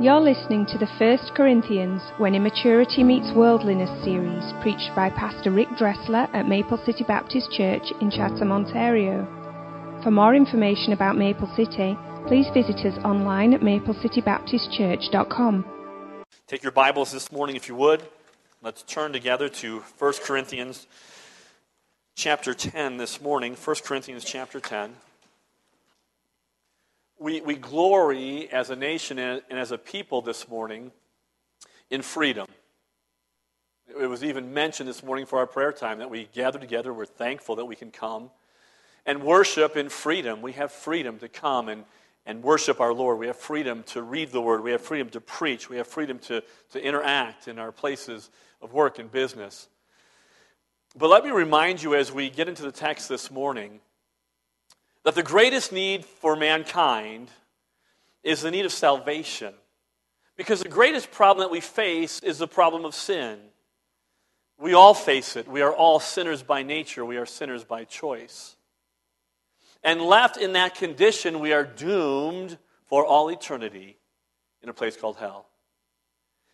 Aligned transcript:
You're 0.00 0.18
listening 0.18 0.64
to 0.72 0.78
the 0.78 0.88
First 0.98 1.32
Corinthians 1.36 2.00
When 2.16 2.34
Immaturity 2.34 3.04
Meets 3.04 3.36
Worldliness 3.36 3.90
series, 4.02 4.42
preached 4.62 4.88
by 4.96 5.10
Pastor 5.10 5.50
Rick 5.50 5.68
Dressler 5.76 6.26
at 6.32 6.48
Maple 6.48 6.82
City 6.86 7.04
Baptist 7.06 7.52
Church 7.52 7.82
in 8.00 8.10
Chatham, 8.10 8.50
Ontario. 8.50 9.26
For 10.02 10.10
more 10.10 10.34
information 10.34 10.94
about 10.94 11.18
Maple 11.18 11.52
City, 11.54 11.98
please 12.26 12.46
visit 12.54 12.78
us 12.86 12.96
online 13.04 13.52
at 13.52 13.60
maplecitybaptistchurch.com. 13.60 15.64
Take 16.46 16.62
your 16.62 16.72
Bibles 16.72 17.12
this 17.12 17.30
morning, 17.30 17.54
if 17.54 17.68
you 17.68 17.74
would. 17.74 18.08
Let's 18.62 18.82
turn 18.84 19.12
together 19.12 19.50
to 19.50 19.82
1 19.98 20.12
Corinthians 20.24 20.86
chapter 22.14 22.54
10 22.54 22.96
this 22.96 23.20
morning. 23.20 23.54
1 23.54 23.76
Corinthians 23.84 24.24
chapter 24.24 24.60
10 24.60 24.94
we, 27.24 27.40
we 27.40 27.54
glory 27.54 28.52
as 28.52 28.68
a 28.68 28.76
nation 28.76 29.18
and 29.18 29.42
as 29.50 29.72
a 29.72 29.78
people 29.78 30.20
this 30.20 30.46
morning 30.46 30.92
in 31.88 32.02
freedom. 32.02 32.46
It 33.98 34.06
was 34.06 34.22
even 34.22 34.52
mentioned 34.52 34.90
this 34.90 35.02
morning 35.02 35.24
for 35.24 35.38
our 35.38 35.46
prayer 35.46 35.72
time 35.72 36.00
that 36.00 36.10
we 36.10 36.28
gather 36.34 36.58
together. 36.58 36.92
We're 36.92 37.06
thankful 37.06 37.56
that 37.56 37.64
we 37.64 37.76
can 37.76 37.90
come 37.90 38.30
and 39.06 39.22
worship 39.22 39.74
in 39.74 39.88
freedom. 39.88 40.42
We 40.42 40.52
have 40.52 40.70
freedom 40.70 41.18
to 41.20 41.28
come 41.30 41.70
and, 41.70 41.84
and 42.26 42.42
worship 42.42 42.78
our 42.78 42.92
Lord. 42.92 43.18
We 43.18 43.28
have 43.28 43.38
freedom 43.38 43.84
to 43.84 44.02
read 44.02 44.30
the 44.30 44.42
Word. 44.42 44.62
We 44.62 44.72
have 44.72 44.82
freedom 44.82 45.08
to 45.10 45.20
preach. 45.22 45.70
We 45.70 45.78
have 45.78 45.86
freedom 45.86 46.18
to, 46.20 46.42
to 46.72 46.84
interact 46.84 47.48
in 47.48 47.58
our 47.58 47.72
places 47.72 48.28
of 48.60 48.74
work 48.74 48.98
and 48.98 49.10
business. 49.10 49.68
But 50.94 51.08
let 51.08 51.24
me 51.24 51.30
remind 51.30 51.82
you 51.82 51.94
as 51.94 52.12
we 52.12 52.28
get 52.28 52.50
into 52.50 52.64
the 52.64 52.72
text 52.72 53.08
this 53.08 53.30
morning 53.30 53.80
that 55.04 55.14
the 55.14 55.22
greatest 55.22 55.70
need 55.70 56.04
for 56.04 56.34
mankind 56.34 57.28
is 58.22 58.40
the 58.40 58.50
need 58.50 58.64
of 58.64 58.72
salvation. 58.72 59.54
Because 60.36 60.62
the 60.62 60.68
greatest 60.68 61.10
problem 61.12 61.44
that 61.44 61.52
we 61.52 61.60
face 61.60 62.20
is 62.20 62.38
the 62.38 62.48
problem 62.48 62.84
of 62.84 62.94
sin. 62.94 63.38
We 64.58 64.72
all 64.74 64.94
face 64.94 65.36
it. 65.36 65.46
We 65.46 65.62
are 65.62 65.72
all 65.72 66.00
sinners 66.00 66.42
by 66.42 66.62
nature, 66.62 67.04
we 67.04 67.18
are 67.18 67.26
sinners 67.26 67.64
by 67.64 67.84
choice. 67.84 68.56
And 69.82 70.00
left 70.00 70.38
in 70.38 70.54
that 70.54 70.74
condition, 70.74 71.40
we 71.40 71.52
are 71.52 71.64
doomed 71.64 72.56
for 72.86 73.04
all 73.04 73.28
eternity 73.28 73.98
in 74.62 74.70
a 74.70 74.72
place 74.72 74.96
called 74.96 75.16
hell. 75.16 75.46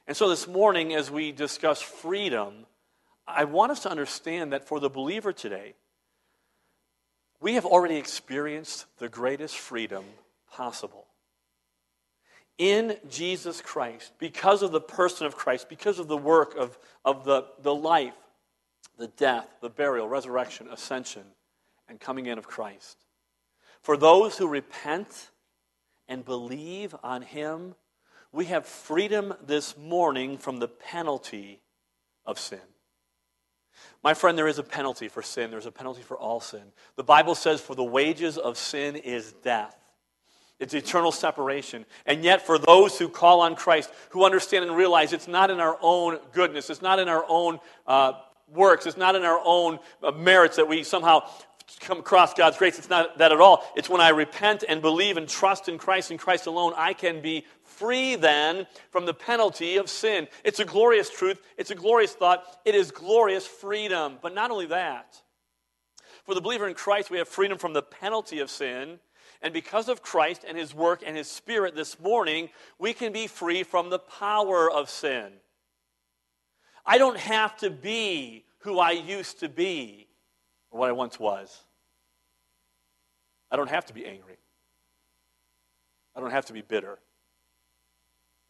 And 0.09 0.17
so 0.17 0.29
this 0.29 0.48
morning, 0.48 0.92
as 0.95 1.11
we 1.11 1.31
discuss 1.31 1.81
freedom, 1.81 2.67
I 3.29 3.45
want 3.45 3.70
us 3.70 3.85
to 3.85 3.91
understand 3.91 4.53
that 4.53 4.67
for 4.67 4.81
the 4.81 4.91
believer 4.91 5.33
today, 5.33 5.75
we 7.41 7.55
have 7.55 7.64
already 7.64 7.96
experienced 7.96 8.86
the 8.98 9.08
greatest 9.08 9.56
freedom 9.56 10.05
possible. 10.50 11.06
In 12.58 12.96
Jesus 13.08 13.62
Christ, 13.62 14.12
because 14.19 14.62
of 14.62 14.72
the 14.72 14.80
person 14.80 15.27
of 15.27 15.36
Christ, 15.36 15.68
because 15.68 15.98
of 15.98 16.08
the 16.08 16.16
work 16.16 16.55
of, 16.56 16.78
of 17.05 17.24
the, 17.24 17.46
the 17.62 17.74
life, 17.74 18.12
the 18.98 19.08
death, 19.08 19.48
the 19.62 19.70
burial, 19.70 20.06
resurrection, 20.06 20.68
ascension, 20.70 21.24
and 21.88 21.98
coming 21.98 22.27
in 22.27 22.36
of 22.36 22.46
Christ. 22.46 22.98
For 23.80 23.96
those 23.96 24.36
who 24.36 24.46
repent 24.46 25.30
and 26.06 26.22
believe 26.22 26.94
on 27.02 27.22
Him, 27.22 27.74
we 28.30 28.44
have 28.46 28.66
freedom 28.66 29.33
this 29.44 29.77
morning 29.77 30.36
from 30.36 30.58
the 30.58 30.68
penalty 30.68 31.62
of 32.27 32.38
sin. 32.38 32.61
My 34.03 34.15
friend, 34.15 34.37
there 34.37 34.49
is 34.49 34.59
a 34.59 34.63
penalty 34.63 35.09
for 35.09 35.23
sin. 35.23 35.51
There's 35.51 35.67
a 35.67 35.73
penalty 35.73 36.03
for 36.03 36.17
all 36.17 36.41
sin. 36.41 36.73
The 36.97 37.05
Bible 37.05 37.35
says, 37.35 37.61
For 37.61 37.75
the 37.75 37.85
wages 37.85 38.39
of 38.39 38.57
sin 38.57 38.97
is 38.97 39.33
death. 39.45 39.77
It's 40.59 40.75
eternal 40.75 41.11
separation. 41.11 41.87
And 42.05 42.23
yet, 42.23 42.47
for 42.47 42.59
those 42.59 42.98
who 42.98 43.09
call 43.09 43.41
on 43.41 43.57
Christ, 43.57 43.91
who 44.11 44.25
understand 44.25 44.65
and 44.65 44.77
realize 44.77 45.13
it's 45.13 45.29
not 45.29 45.51
in 45.51 45.59
our 45.59 45.79
own 45.81 46.19
goodness, 46.33 46.69
it's 46.69 46.83
not 46.83 46.98
in 46.98 47.09
our 47.09 47.25
own 47.29 47.59
uh, 47.87 48.13
works, 48.48 48.85
it's 48.85 48.98
not 48.98 49.17
in 49.17 49.23
our 49.23 49.41
own 49.43 49.79
uh, 50.03 50.11
merits 50.11 50.57
that 50.57 50.69
we 50.69 50.83
somehow 50.83 51.23
come 51.79 51.98
across 51.98 52.35
God's 52.35 52.59
grace. 52.59 52.79
It's 52.79 52.91
not 52.91 53.19
that 53.19 53.33
at 53.33 53.41
all. 53.41 53.64
It's 53.77 53.89
when 53.89 54.01
I 54.01 54.11
repent 54.11 54.64
and 54.69 54.83
believe 54.83 55.17
and 55.17 55.29
trust 55.29 55.69
in 55.69 55.79
Christ 55.79 56.11
and 56.11 56.19
Christ 56.19 56.47
alone, 56.47 56.75
I 56.77 56.92
can 56.92 57.23
be 57.23 57.47
free 57.80 58.14
then 58.14 58.67
from 58.91 59.07
the 59.07 59.14
penalty 59.14 59.79
of 59.79 59.89
sin. 59.89 60.29
It's 60.45 60.61
a 60.61 60.67
glorious 60.67 61.08
truth. 61.08 61.41
It's 61.57 61.70
a 61.70 61.74
glorious 61.74 62.13
thought. 62.13 62.45
It 62.67 62.74
is 62.74 62.91
glorious 62.91 63.46
freedom. 63.46 64.18
But 64.20 64.35
not 64.35 64.51
only 64.51 64.67
that, 64.67 65.20
for 66.24 66.35
the 66.35 66.42
believer 66.42 66.68
in 66.68 66.74
Christ, 66.74 67.11
we 67.11 67.17
have 67.17 67.27
freedom 67.27 67.57
from 67.57 67.73
the 67.73 67.83
penalty 67.83 68.41
of 68.41 68.51
sin. 68.51 69.01
And 69.41 69.55
because 69.55 69.89
of 69.89 70.02
Christ 70.02 70.45
and 70.46 70.58
his 70.58 70.74
work 70.74 71.02
and 71.05 71.17
his 71.17 71.27
spirit 71.27 71.74
this 71.74 71.98
morning, 71.98 72.51
we 72.79 72.92
can 72.92 73.14
be 73.14 73.27
free 73.27 73.63
from 73.63 73.89
the 73.89 73.98
power 73.98 74.70
of 74.70 74.91
sin. 74.91 75.33
I 76.85 76.98
don't 76.98 77.17
have 77.17 77.57
to 77.58 77.70
be 77.70 78.45
who 78.58 78.79
I 78.79 78.91
used 78.91 79.41
to 79.41 79.48
be 79.48 80.07
or 80.70 80.80
what 80.80 80.91
I 80.91 80.92
once 80.92 81.18
was. 81.18 81.64
I 83.51 83.57
don't 83.57 83.70
have 83.70 83.86
to 83.86 83.95
be 83.95 84.05
angry. 84.05 84.36
I 86.14 86.20
don't 86.20 86.30
have 86.30 86.47
to 86.47 86.52
be 86.52 86.61
bitter. 86.61 86.98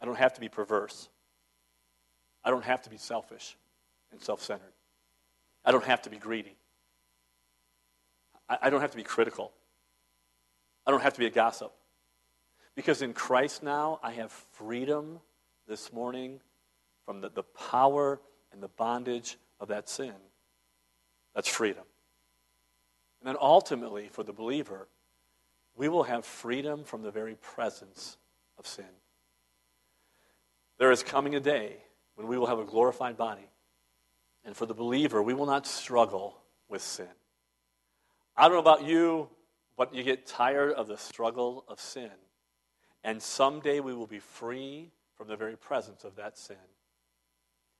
I 0.01 0.05
don't 0.05 0.17
have 0.17 0.33
to 0.33 0.41
be 0.41 0.49
perverse. 0.49 1.09
I 2.43 2.49
don't 2.49 2.63
have 2.63 2.81
to 2.83 2.89
be 2.89 2.97
selfish 2.97 3.55
and 4.11 4.21
self 4.21 4.41
centered. 4.41 4.73
I 5.63 5.71
don't 5.71 5.85
have 5.85 6.01
to 6.03 6.09
be 6.09 6.17
greedy. 6.17 6.55
I, 8.61 8.69
don't 8.69 8.81
have 8.81 8.91
to 8.91 8.97
be 8.97 9.03
critical. 9.03 9.51
I 10.85 10.91
don't 10.91 11.01
have 11.01 11.13
to 11.13 11.19
be 11.19 11.27
a 11.27 11.31
gossip. 11.31 11.71
Because 12.75 13.01
in 13.01 13.13
Christ 13.13 13.63
now, 13.63 13.99
I 14.03 14.11
have 14.11 14.31
freedom 14.31 15.19
this 15.67 15.93
morning 15.93 16.41
from 17.05 17.21
the, 17.21 17.29
the 17.29 17.43
power 17.43 18.19
and 18.51 18.61
the 18.61 18.67
bondage 18.67 19.37
of 19.59 19.69
that 19.69 19.87
sin. 19.87 20.13
That's 21.35 21.47
freedom. 21.47 21.83
And 23.21 23.29
then 23.29 23.37
ultimately, 23.39 24.09
for 24.11 24.23
the 24.23 24.33
believer, 24.33 24.87
we 25.75 25.87
will 25.87 26.03
have 26.03 26.25
freedom 26.25 26.83
from 26.83 27.03
the 27.03 27.11
very 27.11 27.35
presence 27.35 28.17
of 28.57 28.67
sin. 28.67 28.85
There 30.81 30.91
is 30.91 31.03
coming 31.03 31.35
a 31.35 31.39
day 31.39 31.75
when 32.15 32.25
we 32.25 32.39
will 32.39 32.47
have 32.47 32.57
a 32.57 32.65
glorified 32.65 33.15
body. 33.15 33.47
And 34.43 34.57
for 34.57 34.65
the 34.65 34.73
believer, 34.73 35.21
we 35.21 35.35
will 35.35 35.45
not 35.45 35.67
struggle 35.67 36.39
with 36.69 36.81
sin. 36.81 37.05
I 38.35 38.45
don't 38.45 38.53
know 38.53 38.71
about 38.71 38.83
you, 38.83 39.29
but 39.77 39.93
you 39.93 40.01
get 40.01 40.25
tired 40.25 40.73
of 40.73 40.87
the 40.87 40.97
struggle 40.97 41.65
of 41.67 41.79
sin. 41.79 42.09
And 43.03 43.21
someday 43.21 43.79
we 43.79 43.93
will 43.93 44.07
be 44.07 44.17
free 44.17 44.89
from 45.13 45.27
the 45.27 45.35
very 45.35 45.55
presence 45.55 46.03
of 46.03 46.15
that 46.15 46.35
sin. 46.35 46.57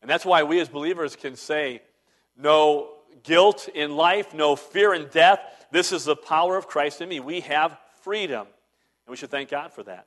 And 0.03 0.07
that's 0.07 0.23
why 0.23 0.43
we 0.43 0.59
as 0.59 0.69
believers 0.69 1.15
can 1.15 1.35
say, 1.35 1.81
no 2.37 2.89
guilt 3.23 3.67
in 3.73 3.95
life, 3.95 4.35
no 4.35 4.55
fear 4.55 4.93
in 4.93 5.07
death. 5.07 5.39
This 5.71 5.91
is 5.91 6.05
the 6.05 6.15
power 6.15 6.55
of 6.55 6.67
Christ 6.67 7.01
in 7.01 7.09
me. 7.09 7.19
We 7.19 7.39
have 7.39 7.75
freedom. 8.03 8.41
And 8.45 9.09
we 9.11 9.17
should 9.17 9.31
thank 9.31 9.49
God 9.49 9.73
for 9.73 9.81
that. 9.85 10.05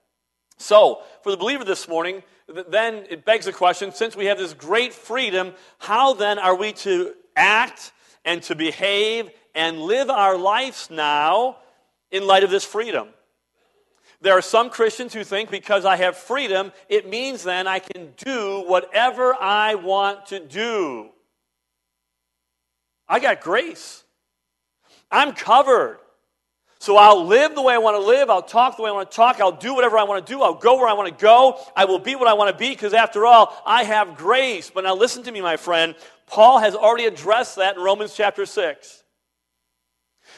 So, 0.57 1.03
for 1.23 1.31
the 1.31 1.37
believer 1.37 1.65
this 1.65 1.89
morning, 1.89 2.23
then 2.47 3.07
it 3.11 3.25
begs 3.25 3.47
the 3.47 3.53
question 3.53 3.93
since 3.93 4.15
we 4.15 4.27
have 4.27 4.39
this 4.39 4.55
great 4.55 4.93
freedom, 4.93 5.53
how 5.79 6.15
then 6.15 6.39
are 6.39 6.55
we 6.55 6.73
to 6.73 7.15
act 7.37 7.93
and 8.25 8.43
to 8.45 8.55
behave 8.55 9.31
and 9.55 9.81
live 9.81 10.11
our 10.11 10.37
lives 10.37 10.91
now 10.91 11.57
in 12.11 12.27
light 12.27 12.45
of 12.45 12.51
this 12.51 12.65
freedom? 12.65 13.09
There 14.21 14.37
are 14.37 14.43
some 14.43 14.71
Christians 14.71 15.13
who 15.13 15.25
think 15.25 15.51
because 15.51 15.85
I 15.85 15.97
have 15.97 16.17
freedom, 16.17 16.73
it 16.89 17.09
means 17.09 17.43
then 17.43 17.67
I 17.67 17.79
can 17.79 18.15
do 18.17 18.65
whatever 18.67 19.35
I 19.39 19.75
want 19.75 20.27
to 20.27 20.41
do. 20.41 21.11
I 23.07 23.21
got 23.21 23.43
grace. 23.43 24.03
I'm 25.11 25.33
covered. 25.33 25.99
So 26.85 26.99
I'll 26.99 27.25
live 27.25 27.55
the 27.55 27.63
way 27.63 27.73
I 27.73 27.79
want 27.79 27.97
to 27.97 28.07
live. 28.07 28.29
I'll 28.29 28.43
talk 28.43 28.77
the 28.77 28.83
way 28.83 28.91
I 28.91 28.93
want 28.93 29.11
to 29.11 29.17
talk. 29.17 29.41
I'll 29.41 29.53
do 29.53 29.75
whatever 29.75 29.97
I 29.97 30.03
want 30.03 30.27
to 30.27 30.31
do. 30.31 30.43
I'll 30.43 30.53
go 30.53 30.77
where 30.77 30.87
I 30.87 30.93
want 30.93 31.09
to 31.09 31.23
go. 31.23 31.59
I 31.75 31.87
will 31.87 31.99
be 31.99 32.15
what 32.15 32.29
I 32.29 32.35
want 32.35 32.51
to 32.53 32.59
be 32.59 32.69
because, 32.69 32.93
after 32.93 33.25
all, 33.25 33.57
I 33.65 33.85
have 33.85 34.19
grace. 34.19 34.69
But 34.69 34.85
now, 34.85 34.95
listen 34.95 35.23
to 35.23 35.33
me, 35.33 35.41
my 35.41 35.57
friend. 35.57 35.95
Paul 36.27 36.59
has 36.59 36.75
already 36.75 37.07
addressed 37.07 37.57
that 37.57 37.77
in 37.79 37.83
Romans 37.83 38.15
chapter 38.15 38.45
6. 38.45 39.03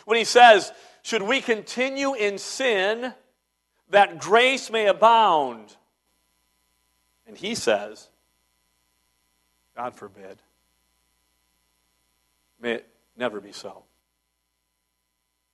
When 0.04 0.16
he 0.16 0.22
says, 0.22 0.70
Should 1.02 1.22
we 1.22 1.40
continue 1.40 2.14
in 2.14 2.38
sin 2.38 3.12
that 3.90 4.20
grace 4.20 4.70
may 4.70 4.86
abound? 4.86 5.74
And 7.26 7.36
he 7.36 7.56
says, 7.56 8.06
God 9.74 9.96
forbid. 9.96 10.40
May 12.60 12.74
it 12.74 12.86
never 13.16 13.40
be 13.40 13.50
so. 13.50 13.82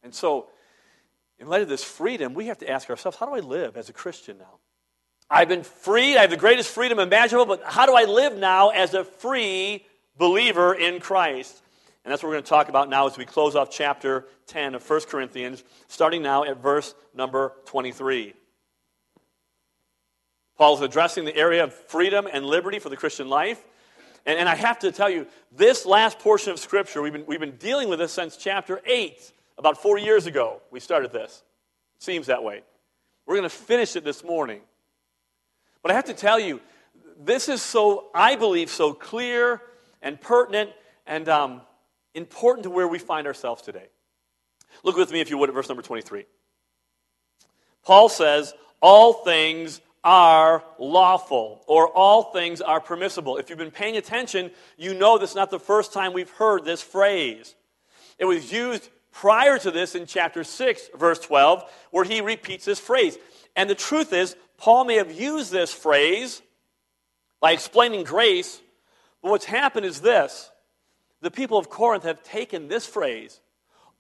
And 0.03 0.15
so, 0.15 0.49
in 1.43 1.49
light 1.49 1.61
of 1.61 1.69
this 1.69 1.83
freedom, 1.83 2.35
we 2.35 2.47
have 2.47 2.59
to 2.59 2.71
ask 2.71 2.89
ourselves 2.89 3.19
how 3.19 3.27
do 3.27 3.35
I 3.35 3.41
live 3.41 3.77
as 3.77 3.89
a 3.89 3.93
Christian 3.93 4.39
now? 4.39 4.61
I've 5.29 5.49
been 5.49 5.65
freed, 5.65 6.17
I 6.17 6.21
have 6.21 6.31
the 6.31 6.37
greatest 6.37 6.71
freedom 6.71 7.01
imaginable, 7.01 7.47
but 7.47 7.65
how 7.65 7.85
do 7.85 7.95
I 7.95 8.05
live 8.05 8.37
now 8.37 8.69
as 8.69 8.95
a 8.95 9.03
free 9.03 9.85
believer 10.17 10.73
in 10.73 11.01
Christ? 11.01 11.61
And 12.05 12.13
that's 12.13 12.23
what 12.23 12.29
we're 12.29 12.37
going 12.37 12.45
to 12.45 12.49
talk 12.49 12.69
about 12.69 12.89
now 12.89 13.09
as 13.09 13.19
we 13.19 13.25
close 13.25 13.57
off 13.57 13.71
chapter 13.71 14.27
10 14.47 14.77
of 14.77 14.89
1 14.89 15.01
Corinthians, 15.09 15.65
starting 15.89 16.23
now 16.23 16.45
at 16.45 16.63
verse 16.63 16.95
number 17.13 17.53
23. 17.67 18.35
Paul 20.57 20.77
is 20.77 20.81
addressing 20.81 21.25
the 21.25 21.37
area 21.37 21.65
of 21.65 21.75
freedom 21.75 22.29
and 22.33 22.47
liberty 22.47 22.79
for 22.79 22.89
the 22.89 22.97
Christian 22.97 23.29
life. 23.29 23.61
And, 24.27 24.39
and 24.39 24.49
I 24.49 24.55
have 24.55 24.79
to 24.81 24.93
tell 24.93 25.11
you, 25.11 25.27
this 25.51 25.87
last 25.87 26.21
portion 26.21 26.53
of 26.53 26.61
Scripture, 26.61 27.03
we've 27.03 27.13
been, 27.13 27.27
we've 27.27 27.41
been 27.41 27.57
dealing 27.57 27.89
with 27.89 27.99
this 27.99 28.13
since 28.13 28.37
chapter 28.37 28.81
8. 28.87 29.33
About 29.59 29.81
four 29.81 29.99
years 29.99 30.27
ago, 30.27 30.61
we 30.71 30.81
started 30.81 31.13
this. 31.13 31.43
It 31.97 32.03
seems 32.03 32.27
that 32.27 32.43
way. 32.43 32.63
We're 33.27 33.37
going 33.37 33.49
to 33.49 33.55
finish 33.55 33.97
it 33.97 34.05
this 34.05 34.25
morning. 34.25 34.61
But 35.83 35.91
I 35.91 35.95
have 35.95 36.07
to 36.07 36.15
tell 36.15 36.39
you, 36.39 36.61
this 37.19 37.49
is 37.49 37.63
so, 37.63 38.09
I 38.15 38.37
believe, 38.37 38.71
so 38.71 38.93
clear 38.93 39.61
and 40.01 40.21
pertinent 40.21 40.71
and 41.07 41.29
um, 41.29 41.61
important 42.15 42.65
to 42.65 42.71
where 42.71 42.89
we 42.89 42.99
find 42.99 43.27
ourselves 43.27 43.63
today. 43.63 43.87
Look 44.83 44.97
with 44.97 45.13
me, 45.13 45.21
if 45.21 45.31
you 45.31 45.39
would, 45.39 45.49
at 45.49 45.55
verse 45.55 45.69
number 45.69 45.83
23. 45.83 46.25
Paul 47.85 48.09
says, 48.09 48.55
All 48.81 49.13
things 49.13 49.81
are 50.05 50.65
lawful, 50.79 51.63
or 51.67 51.89
all 51.89 52.33
things 52.33 52.61
are 52.61 52.81
permissible. 52.81 53.37
If 53.37 53.51
you've 53.51 53.59
been 53.59 53.71
paying 53.71 53.97
attention, 53.97 54.51
you 54.77 54.95
know 54.95 55.19
this 55.19 55.31
is 55.31 55.37
not 55.37 55.51
the 55.51 55.61
first 55.61 55.93
time 55.93 56.13
we've 56.13 56.31
heard 56.31 56.65
this 56.65 56.83
phrase. 56.83 57.55
It 58.19 58.25
was 58.25 58.53
used 58.53 58.89
prior 59.13 59.59
to 59.59 59.71
this 59.71 59.95
in 59.95 60.07
chapter 60.07 60.43
6, 60.43 60.91
verse 60.97 61.19
12, 61.21 61.71
where 61.91 62.05
he 62.05 62.21
repeats 62.21 62.65
this 62.65 62.81
phrase. 62.81 63.19
And 63.55 63.69
the 63.69 63.75
truth 63.75 64.13
is, 64.13 64.35
Paul 64.57 64.85
may 64.85 64.97
have 64.97 65.13
used 65.13 65.53
this 65.53 65.73
phrase 65.73 66.43
by 67.41 67.53
explaining 67.53 68.05
grace, 68.05 68.61
but 69.23 69.31
what's 69.31 69.45
happened 69.45 69.87
is 69.87 70.01
this 70.01 70.51
the 71.21 71.31
people 71.31 71.59
of 71.59 71.69
Corinth 71.69 72.05
have 72.05 72.23
taken 72.23 72.69
this 72.69 72.87
phrase 72.87 73.41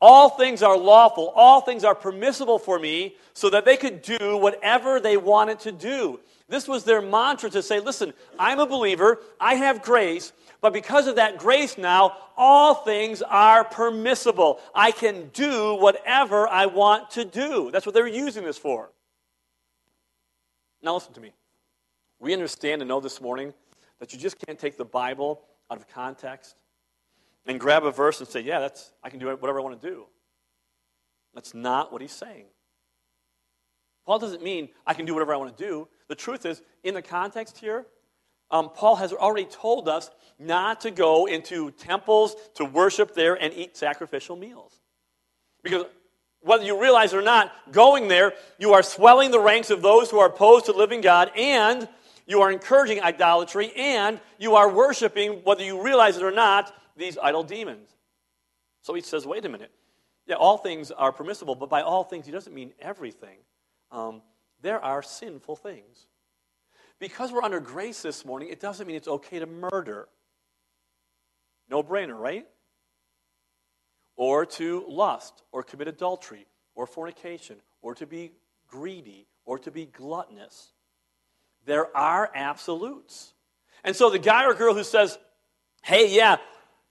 all 0.02 0.31
things 0.31 0.64
are 0.64 0.76
lawful, 0.76 1.32
all 1.37 1.60
things 1.60 1.84
are 1.84 1.94
permissible 1.94 2.58
for 2.58 2.76
me, 2.76 3.14
so 3.34 3.49
that 3.49 3.64
they 3.64 3.76
could 3.76 4.02
do 4.02 4.37
whatever 4.37 4.99
they 4.99 5.16
wanted 5.16 5.60
to 5.60 5.70
do. 5.70 6.19
This 6.49 6.66
was 6.66 6.82
their 6.82 7.00
mantra 7.00 7.49
to 7.50 7.62
say, 7.62 7.78
listen, 7.78 8.12
I'm 8.37 8.58
a 8.58 8.66
believer, 8.66 9.20
I 9.40 9.54
have 9.54 9.81
grace, 9.81 10.32
but 10.60 10.72
because 10.72 11.06
of 11.06 11.16
that 11.16 11.38
grace 11.38 11.78
now, 11.78 12.16
all 12.37 12.75
things 12.75 13.22
are 13.22 13.62
permissible. 13.62 14.58
I 14.75 14.90
can 14.90 15.31
do 15.32 15.76
whatever 15.76 16.49
I 16.49 16.66
want 16.66 17.10
to 17.12 17.25
do. 17.25 17.70
That's 17.70 17.87
what 17.87 17.94
they're 17.94 18.08
using 18.08 18.43
this 18.43 18.58
for. 18.58 18.90
Now, 20.82 20.94
listen 20.94 21.12
to 21.12 21.20
me. 21.20 21.32
We 22.19 22.32
understand 22.32 22.82
and 22.82 22.88
know 22.88 22.99
this 22.99 23.20
morning 23.20 23.54
that 24.00 24.12
you 24.12 24.19
just 24.19 24.37
can't 24.44 24.58
take 24.58 24.76
the 24.76 24.84
Bible 24.84 25.43
out 25.70 25.78
of 25.78 25.87
context 25.88 26.56
and 27.46 27.58
grab 27.58 27.84
a 27.84 27.90
verse 27.90 28.20
and 28.20 28.28
say, 28.28 28.40
yeah, 28.40 28.60
that's, 28.60 28.92
I 29.02 29.10
can 29.10 29.18
do 29.18 29.26
whatever 29.26 29.58
I 29.58 29.62
want 29.62 29.80
to 29.80 29.88
do. 29.88 30.06
That's 31.34 31.54
not 31.54 31.92
what 31.92 32.02
he's 32.02 32.12
saying. 32.12 32.46
Paul 34.04 34.18
doesn't 34.18 34.42
mean 34.42 34.68
I 34.86 34.94
can 34.94 35.06
do 35.06 35.14
whatever 35.14 35.32
I 35.34 35.36
want 35.36 35.56
to 35.56 35.64
do. 35.64 35.88
The 36.08 36.14
truth 36.14 36.44
is, 36.44 36.60
in 36.82 36.94
the 36.94 37.02
context 37.02 37.58
here, 37.58 37.86
um, 38.50 38.70
Paul 38.70 38.96
has 38.96 39.12
already 39.12 39.46
told 39.46 39.88
us 39.88 40.10
not 40.38 40.82
to 40.82 40.90
go 40.90 41.26
into 41.26 41.70
temples 41.70 42.36
to 42.56 42.64
worship 42.64 43.14
there 43.14 43.34
and 43.34 43.54
eat 43.54 43.76
sacrificial 43.76 44.36
meals. 44.36 44.80
Because 45.62 45.86
whether 46.40 46.64
you 46.64 46.80
realize 46.80 47.14
it 47.14 47.16
or 47.16 47.22
not, 47.22 47.52
going 47.70 48.08
there, 48.08 48.34
you 48.58 48.72
are 48.72 48.82
swelling 48.82 49.30
the 49.30 49.40
ranks 49.40 49.70
of 49.70 49.80
those 49.80 50.10
who 50.10 50.18
are 50.18 50.26
opposed 50.26 50.66
to 50.66 50.72
living 50.72 51.00
God, 51.00 51.30
and 51.36 51.88
you 52.26 52.42
are 52.42 52.50
encouraging 52.50 53.00
idolatry, 53.00 53.72
and 53.76 54.20
you 54.38 54.56
are 54.56 54.68
worshiping, 54.68 55.40
whether 55.44 55.64
you 55.64 55.82
realize 55.82 56.16
it 56.16 56.22
or 56.22 56.32
not, 56.32 56.74
these 57.02 57.19
idol 57.22 57.43
demons. 57.43 57.88
So 58.82 58.94
he 58.94 59.00
says, 59.00 59.26
wait 59.26 59.44
a 59.44 59.49
minute. 59.49 59.70
Yeah, 60.26 60.37
all 60.37 60.56
things 60.56 60.90
are 60.90 61.12
permissible, 61.12 61.54
but 61.54 61.69
by 61.69 61.82
all 61.82 62.04
things, 62.04 62.26
he 62.26 62.32
doesn't 62.32 62.54
mean 62.54 62.72
everything. 62.81 63.38
Um, 63.90 64.22
there 64.60 64.82
are 64.82 65.02
sinful 65.02 65.56
things. 65.56 66.06
Because 67.00 67.32
we're 67.32 67.43
under 67.43 67.58
grace 67.58 68.02
this 68.02 68.25
morning, 68.25 68.49
it 68.49 68.60
doesn't 68.60 68.87
mean 68.87 68.96
it's 68.96 69.08
okay 69.08 69.40
to 69.40 69.46
murder. 69.46 70.08
No 71.69 71.82
brainer, 71.82 72.16
right? 72.16 72.46
Or 74.16 74.46
to 74.46 74.84
lust, 74.88 75.43
or 75.50 75.64
commit 75.64 75.88
adultery, 75.88 76.46
or 76.75 76.87
fornication, 76.87 77.56
or 77.81 77.94
to 77.96 78.06
be 78.06 78.32
greedy, 78.69 79.26
or 79.44 79.58
to 79.58 79.70
be 79.72 79.87
gluttonous. 79.87 80.72
There 81.64 81.94
are 81.96 82.31
absolutes. 82.34 83.34
And 83.82 83.96
so 83.96 84.10
the 84.10 84.20
guy 84.20 84.44
or 84.44 84.54
girl 84.54 84.75
who 84.75 84.84
says, 84.84 85.19
hey, 85.82 86.14
yeah, 86.14 86.37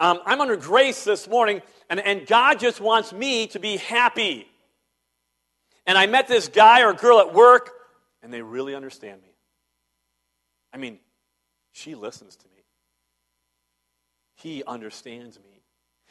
um, 0.02 0.20
I'm 0.26 0.42
under 0.42 0.58
grace 0.58 1.04
this 1.04 1.30
morning, 1.30 1.62
and, 1.88 2.00
and 2.00 2.26
God 2.26 2.60
just 2.60 2.82
wants 2.82 3.14
me 3.14 3.46
to 3.48 3.60
be 3.60 3.78
happy. 3.78 4.48
And 5.86 5.96
I 5.96 6.08
met 6.08 6.28
this 6.28 6.48
guy 6.48 6.82
or 6.82 6.92
girl 6.94 7.20
at 7.20 7.36
work, 7.36 7.70
and 8.24 8.34
they 8.34 8.42
really 8.42 8.74
understand 8.74 9.22
me. 9.22 9.30
I 10.74 10.78
mean, 10.78 10.98
she 11.72 11.94
listens 11.94 12.36
to 12.36 12.48
me, 12.48 12.64
he 14.36 14.64
understands 14.64 15.38
me. 15.38 15.46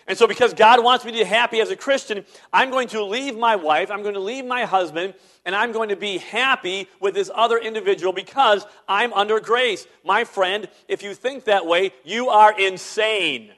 And 0.07 0.17
so, 0.17 0.29
because 0.29 0.55
God 0.55 0.83
wants 0.85 1.05
me 1.05 1.11
to 1.11 1.19
be 1.19 1.25
happy 1.25 1.61
as 1.61 1.71
a 1.71 1.77
Christian, 1.77 2.25
I'm 2.53 2.71
going 2.71 2.89
to 2.89 3.05
leave 3.05 3.37
my 3.37 3.57
wife, 3.57 3.91
I'm 3.91 4.03
going 4.03 4.15
to 4.15 4.21
leave 4.21 4.45
my 4.45 4.67
husband, 4.67 5.15
and 5.45 5.55
I'm 5.55 5.73
going 5.73 5.89
to 5.89 5.97
be 5.97 6.19
happy 6.19 6.87
with 7.01 7.15
this 7.15 7.31
other 7.35 7.59
individual 7.59 8.13
because 8.13 8.65
I'm 8.89 9.13
under 9.15 9.41
grace. 9.41 9.87
My 10.05 10.23
friend, 10.23 10.69
if 10.87 11.03
you 11.03 11.13
think 11.13 11.45
that 11.45 11.67
way, 11.67 11.93
you 12.05 12.29
are 12.29 12.57
insane. 12.59 13.51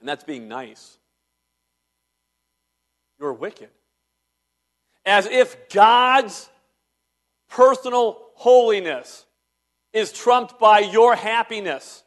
And 0.00 0.08
that's 0.08 0.24
being 0.24 0.48
nice. 0.48 0.98
You're 3.18 3.32
wicked. 3.32 3.68
As 5.04 5.26
if 5.26 5.68
God's 5.68 6.48
personal 7.48 8.18
holiness 8.34 9.26
is 9.92 10.12
trumped 10.12 10.58
by 10.58 10.80
your 10.80 11.14
happiness. 11.14 12.02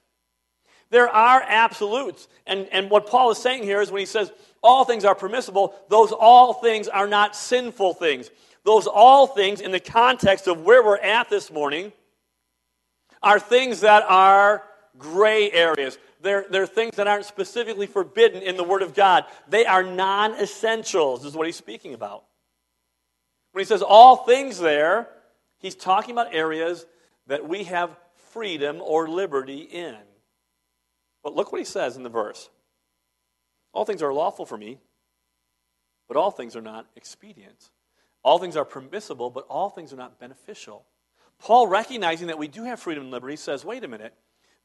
There 0.90 1.10
are 1.10 1.44
absolutes. 1.48 2.28
And, 2.48 2.68
and 2.72 2.90
what 2.90 3.08
Paul 3.08 3.32
is 3.32 3.38
saying 3.38 3.64
here 3.64 3.82
is 3.82 3.92
when 3.92 4.00
he 4.00 4.06
says 4.06 4.32
all 4.62 4.86
things 4.86 5.06
are 5.06 5.16
permissible, 5.16 5.76
those 5.90 6.12
all 6.12 6.54
things 6.54 6.88
are 6.88 7.08
not 7.08 7.36
sinful 7.36 7.96
things. 7.96 8.30
Those 8.64 8.88
all 8.88 9.28
things, 9.28 9.60
in 9.60 9.72
the 9.72 9.80
context 9.80 10.48
of 10.48 10.62
where 10.62 10.84
we're 10.84 10.98
at 10.98 11.30
this 11.30 11.52
morning, 11.52 11.92
are 13.22 13.40
things 13.40 13.82
that 13.82 14.04
are 14.08 14.64
gray 14.98 15.52
areas. 15.52 15.98
They're, 16.24 16.46
they're 16.50 16.66
things 16.66 16.96
that 16.96 17.08
aren't 17.08 17.26
specifically 17.26 17.86
forbidden 17.86 18.42
in 18.42 18.56
the 18.56 18.64
Word 18.64 18.82
of 18.82 18.96
God. 18.96 19.26
They 19.50 19.66
are 19.66 19.84
non 19.84 20.34
essentials, 20.36 21.26
is 21.26 21.36
what 21.36 21.48
he's 21.48 21.58
speaking 21.58 21.94
about. 21.94 22.24
When 23.52 23.62
he 23.62 23.66
says 23.66 23.82
all 23.82 24.16
things 24.16 24.58
there, 24.58 25.10
he's 25.60 25.76
talking 25.76 26.14
about 26.14 26.34
areas 26.34 26.86
that 27.28 27.48
we 27.48 27.66
have 27.66 27.96
freedom 28.32 28.82
or 28.82 29.10
liberty 29.10 29.60
in. 29.60 29.98
But 31.24 31.36
look 31.36 31.52
what 31.52 31.60
he 31.60 31.66
says 31.66 31.98
in 31.98 32.04
the 32.04 32.10
verse 32.10 32.50
All 33.74 33.84
things 33.84 34.02
are 34.02 34.14
lawful 34.14 34.46
for 34.46 34.58
me, 34.58 34.80
but 36.08 36.16
all 36.16 36.32
things 36.32 36.56
are 36.56 36.62
not 36.62 36.88
expedient. 36.96 37.70
All 38.24 38.40
things 38.40 38.56
are 38.56 38.64
permissible, 38.64 39.30
but 39.30 39.46
all 39.50 39.70
things 39.70 39.92
are 39.92 39.98
not 39.98 40.22
beneficial. 40.22 40.86
Paul, 41.40 41.68
recognizing 41.68 42.28
that 42.28 42.38
we 42.38 42.48
do 42.48 42.64
have 42.64 42.80
freedom 42.80 43.04
and 43.04 43.12
liberty, 43.12 43.36
says, 43.36 43.66
wait 43.66 43.84
a 43.84 43.90
minute. 43.90 44.14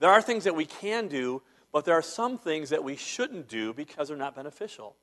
There 0.01 0.11
are 0.11 0.23
things 0.23 0.45
that 0.45 0.55
we 0.55 0.65
can 0.65 1.09
do, 1.09 1.43
but 1.73 1.85
there 1.85 1.95
are 1.95 2.03
some 2.03 2.39
things 2.39 2.71
that 2.71 2.85
we 2.85 2.97
shouldn't 2.97 3.49
do 3.49 3.73
because 3.73 4.09
they're 4.09 4.17
not 4.17 4.37
beneficial. 4.37 4.97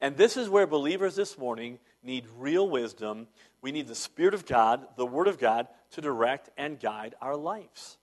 And 0.00 0.16
this 0.16 0.36
is 0.36 0.48
where 0.48 0.66
believers 0.66 1.14
this 1.14 1.38
morning 1.38 1.78
need 2.02 2.26
real 2.36 2.68
wisdom. 2.68 3.28
We 3.60 3.70
need 3.70 3.86
the 3.86 3.94
Spirit 3.94 4.34
of 4.34 4.46
God, 4.46 4.84
the 4.96 5.06
Word 5.06 5.28
of 5.28 5.38
God, 5.38 5.68
to 5.92 6.00
direct 6.00 6.50
and 6.56 6.80
guide 6.80 7.14
our 7.20 7.36
lives. 7.36 7.98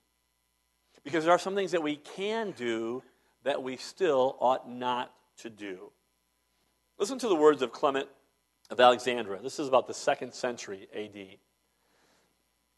Because 1.04 1.26
there 1.26 1.34
are 1.34 1.40
some 1.40 1.56
things 1.56 1.72
that 1.72 1.84
we 1.84 1.98
can 1.98 2.52
do 2.52 3.04
that 3.44 3.64
we 3.64 3.76
still 3.78 4.38
ought 4.40 4.70
not 4.70 5.12
to 5.40 5.50
do. 5.50 5.92
Listen 6.98 7.20
to 7.20 7.28
the 7.28 7.36
words 7.36 7.62
of 7.62 7.72
Clement 7.72 8.08
of 8.70 8.80
Alexandria. 8.80 9.42
This 9.42 9.60
is 9.60 9.68
about 9.68 9.88
the 9.88 9.94
second 9.94 10.34
century 10.34 10.88
AD. 10.94 11.38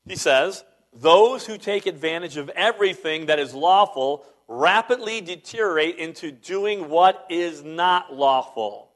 He 0.07 0.15
says, 0.15 0.63
those 0.93 1.45
who 1.45 1.57
take 1.57 1.85
advantage 1.85 2.37
of 2.37 2.49
everything 2.49 3.27
that 3.27 3.39
is 3.39 3.53
lawful 3.53 4.25
rapidly 4.47 5.21
deteriorate 5.21 5.97
into 5.97 6.31
doing 6.31 6.89
what 6.89 7.25
is 7.29 7.63
not 7.63 8.13
lawful. 8.13 8.89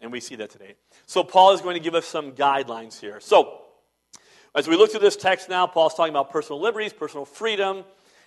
And 0.00 0.12
we 0.12 0.20
see 0.20 0.36
that 0.36 0.50
today. 0.50 0.74
So, 1.06 1.24
Paul 1.24 1.52
is 1.52 1.60
going 1.60 1.74
to 1.74 1.80
give 1.80 1.94
us 1.94 2.06
some 2.06 2.32
guidelines 2.32 3.00
here. 3.00 3.18
So, 3.18 3.62
as 4.54 4.68
we 4.68 4.76
look 4.76 4.90
through 4.90 5.00
this 5.00 5.16
text 5.16 5.48
now, 5.48 5.66
Paul's 5.66 5.94
talking 5.94 6.12
about 6.12 6.30
personal 6.30 6.60
liberties, 6.60 6.92
personal 6.92 7.24
freedom. 7.24 7.84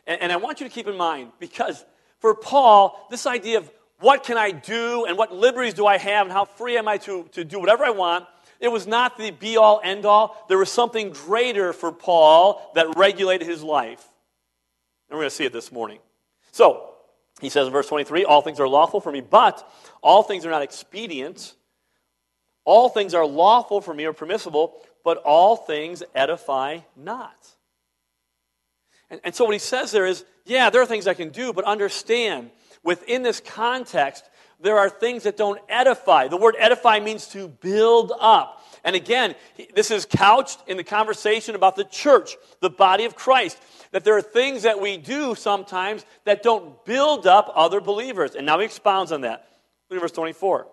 And, 0.07 0.21
and 0.21 0.31
I 0.31 0.37
want 0.37 0.59
you 0.59 0.67
to 0.67 0.73
keep 0.73 0.87
in 0.87 0.97
mind, 0.97 1.31
because 1.39 1.85
for 2.19 2.35
Paul, 2.35 3.07
this 3.09 3.25
idea 3.25 3.59
of 3.59 3.71
what 3.99 4.23
can 4.23 4.37
I 4.37 4.51
do 4.51 5.05
and 5.05 5.17
what 5.17 5.33
liberties 5.33 5.75
do 5.75 5.85
I 5.85 5.97
have 5.97 6.25
and 6.25 6.33
how 6.33 6.45
free 6.45 6.77
am 6.77 6.87
I 6.87 6.97
to, 6.97 7.23
to 7.33 7.43
do 7.43 7.59
whatever 7.59 7.85
I 7.85 7.91
want 7.91 8.25
it 8.61 8.71
was 8.71 8.85
not 8.85 9.17
the 9.17 9.31
be 9.31 9.57
all 9.57 9.81
end 9.83 10.05
all. 10.05 10.45
There 10.47 10.59
was 10.59 10.71
something 10.71 11.09
greater 11.09 11.73
for 11.73 11.91
Paul 11.91 12.71
that 12.75 12.95
regulated 12.95 13.47
his 13.47 13.63
life. 13.63 14.07
And 15.09 15.17
we're 15.17 15.23
going 15.23 15.31
to 15.31 15.35
see 15.35 15.45
it 15.45 15.51
this 15.51 15.71
morning. 15.71 15.99
So, 16.51 16.87
he 17.41 17.49
says 17.49 17.65
in 17.65 17.73
verse 17.73 17.87
23 17.87 18.23
All 18.23 18.41
things 18.41 18.59
are 18.59 18.67
lawful 18.67 19.01
for 19.01 19.11
me, 19.11 19.19
but 19.19 19.67
all 20.01 20.21
things 20.21 20.45
are 20.45 20.51
not 20.51 20.61
expedient. 20.61 21.55
All 22.63 22.89
things 22.89 23.15
are 23.15 23.25
lawful 23.25 23.81
for 23.81 23.93
me 23.93 24.05
or 24.05 24.13
permissible, 24.13 24.79
but 25.03 25.17
all 25.17 25.55
things 25.55 26.03
edify 26.13 26.79
not. 26.95 27.35
And, 29.09 29.19
and 29.23 29.35
so 29.35 29.45
what 29.45 29.53
he 29.53 29.59
says 29.59 29.91
there 29.91 30.05
is, 30.05 30.23
yeah, 30.45 30.69
there 30.69 30.83
are 30.83 30.85
things 30.85 31.07
I 31.07 31.15
can 31.15 31.29
do, 31.29 31.51
but 31.51 31.65
understand, 31.65 32.51
within 32.83 33.23
this 33.23 33.39
context, 33.39 34.23
there 34.61 34.77
are 34.77 34.89
things 34.89 35.23
that 35.23 35.37
don't 35.37 35.59
edify. 35.67 36.27
The 36.27 36.37
word 36.37 36.55
edify 36.57 36.99
means 36.99 37.27
to 37.29 37.47
build 37.47 38.11
up. 38.19 38.63
And 38.83 38.95
again, 38.95 39.35
this 39.75 39.91
is 39.91 40.05
couched 40.05 40.59
in 40.67 40.77
the 40.77 40.83
conversation 40.83 41.55
about 41.55 41.75
the 41.75 41.83
church, 41.83 42.35
the 42.61 42.69
body 42.69 43.05
of 43.05 43.15
Christ, 43.15 43.57
that 43.91 44.03
there 44.03 44.17
are 44.17 44.21
things 44.21 44.63
that 44.63 44.81
we 44.81 44.97
do 44.97 45.35
sometimes 45.35 46.05
that 46.25 46.41
don't 46.41 46.83
build 46.85 47.27
up 47.27 47.51
other 47.53 47.79
believers. 47.79 48.35
And 48.35 48.45
now 48.45 48.59
he 48.59 48.65
expounds 48.65 49.11
on 49.11 49.21
that. 49.21 49.47
Look 49.89 49.97
at 49.97 50.01
verse 50.01 50.11
24. 50.11 50.67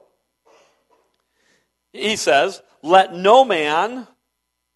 He 1.93 2.17
says, 2.17 2.63
Let 2.83 3.15
no 3.15 3.45
man 3.45 4.07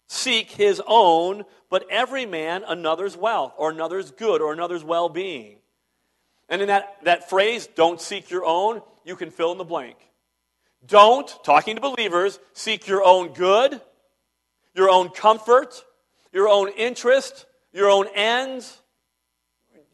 seek 0.07 0.51
his 0.51 0.81
own, 0.85 1.43
but 1.69 1.85
every 1.89 2.25
man 2.25 2.63
another's 2.67 3.17
wealth, 3.17 3.53
or 3.57 3.71
another's 3.71 4.11
good, 4.11 4.41
or 4.41 4.53
another's 4.53 4.83
well 4.83 5.09
being. 5.09 5.57
And 6.49 6.61
in 6.61 6.67
that, 6.67 6.97
that 7.03 7.29
phrase, 7.29 7.67
don't 7.67 7.99
seek 8.01 8.29
your 8.29 8.45
own, 8.45 8.81
you 9.05 9.15
can 9.15 9.31
fill 9.31 9.51
in 9.51 9.57
the 9.57 9.63
blank. 9.63 9.97
Don't, 10.85 11.31
talking 11.43 11.75
to 11.75 11.81
believers, 11.81 12.39
seek 12.53 12.87
your 12.87 13.03
own 13.03 13.33
good, 13.33 13.79
your 14.75 14.89
own 14.89 15.09
comfort, 15.09 15.83
your 16.31 16.49
own 16.49 16.69
interest, 16.69 17.45
your 17.71 17.89
own 17.89 18.07
ends. 18.13 18.79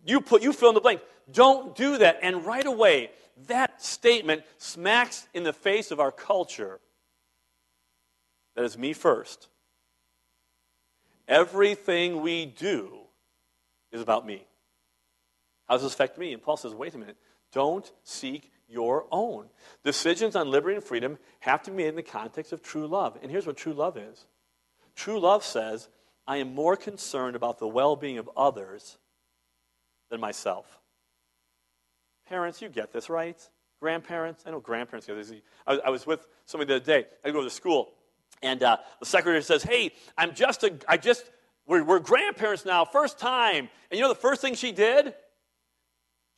You 0.06 0.22
put 0.22 0.42
you 0.42 0.54
fill 0.54 0.70
in 0.70 0.76
the 0.76 0.82
blank. 0.82 1.02
Don't 1.32 1.76
do 1.76 2.00
that. 2.00 2.20
And 2.24 2.46
right 2.46 2.66
away, 2.66 3.12
that 3.48 3.84
statement 3.84 4.44
smacks 4.58 5.28
in 5.34 5.44
the 5.44 5.54
face 5.54 5.92
of 5.92 6.00
our 6.00 6.12
culture. 6.12 6.80
That 8.56 8.66
is 8.66 8.78
me 8.78 8.94
first. 8.94 9.48
Everything 11.28 12.22
we 12.22 12.46
do 12.46 12.98
is 13.92 14.02
about 14.02 14.26
me. 14.26 14.46
How 15.70 15.76
does 15.76 15.84
this 15.84 15.94
affect 15.94 16.18
me? 16.18 16.34
And 16.34 16.42
Paul 16.42 16.58
says, 16.58 16.74
wait 16.74 16.96
a 16.96 16.98
minute. 16.98 17.18
Don't 17.54 17.90
seek 18.04 18.52
your 18.68 19.06
own. 19.12 19.46
Decisions 19.84 20.36
on 20.36 20.50
liberty 20.50 20.76
and 20.76 20.84
freedom 20.84 21.18
have 21.42 21.62
to 21.64 21.72
be 21.72 21.78
made 21.78 21.90
in 21.90 21.96
the 21.96 22.04
context 22.04 22.52
of 22.52 22.62
true 22.62 22.88
love. 22.88 23.18
And 23.22 23.32
here's 23.32 23.46
what 23.46 23.56
true 23.56 23.74
love 23.74 23.96
is 23.96 24.26
true 24.96 25.20
love 25.20 25.44
says, 25.44 25.88
I 26.28 26.38
am 26.38 26.54
more 26.54 26.76
concerned 26.76 27.36
about 27.36 27.60
the 27.60 27.68
well 27.68 27.96
being 27.96 28.18
of 28.18 28.30
others 28.36 28.98
than 30.10 30.20
myself. 30.20 30.80
Parents, 32.28 32.62
you 32.62 32.70
get 32.70 32.92
this, 32.92 33.10
right? 33.10 33.40
Grandparents, 33.80 34.44
I 34.46 34.52
know 34.52 34.60
grandparents 34.60 35.08
get 35.08 35.16
this. 35.16 35.32
I, 35.66 35.80
I 35.86 35.90
was 35.90 36.06
with 36.06 36.28
somebody 36.46 36.68
the 36.68 36.76
other 36.76 36.86
day. 36.86 37.08
I 37.24 37.32
go 37.32 37.44
to 37.44 37.50
school, 37.50 37.94
and 38.44 38.62
uh, 38.62 38.78
the 39.00 39.06
secretary 39.06 39.42
says, 39.42 39.64
Hey, 39.64 39.94
I'm 40.18 40.36
just 40.36 40.64
a, 40.64 40.74
I 40.88 40.98
just, 40.98 41.30
we're, 41.66 41.84
we're 41.84 42.00
grandparents 42.00 42.66
now, 42.66 42.86
first 42.86 43.20
time. 43.20 43.70
And 43.90 43.98
you 43.98 44.02
know 44.02 44.10
the 44.10 44.16
first 44.16 44.42
thing 44.42 44.56
she 44.56 44.72
did? 44.72 45.14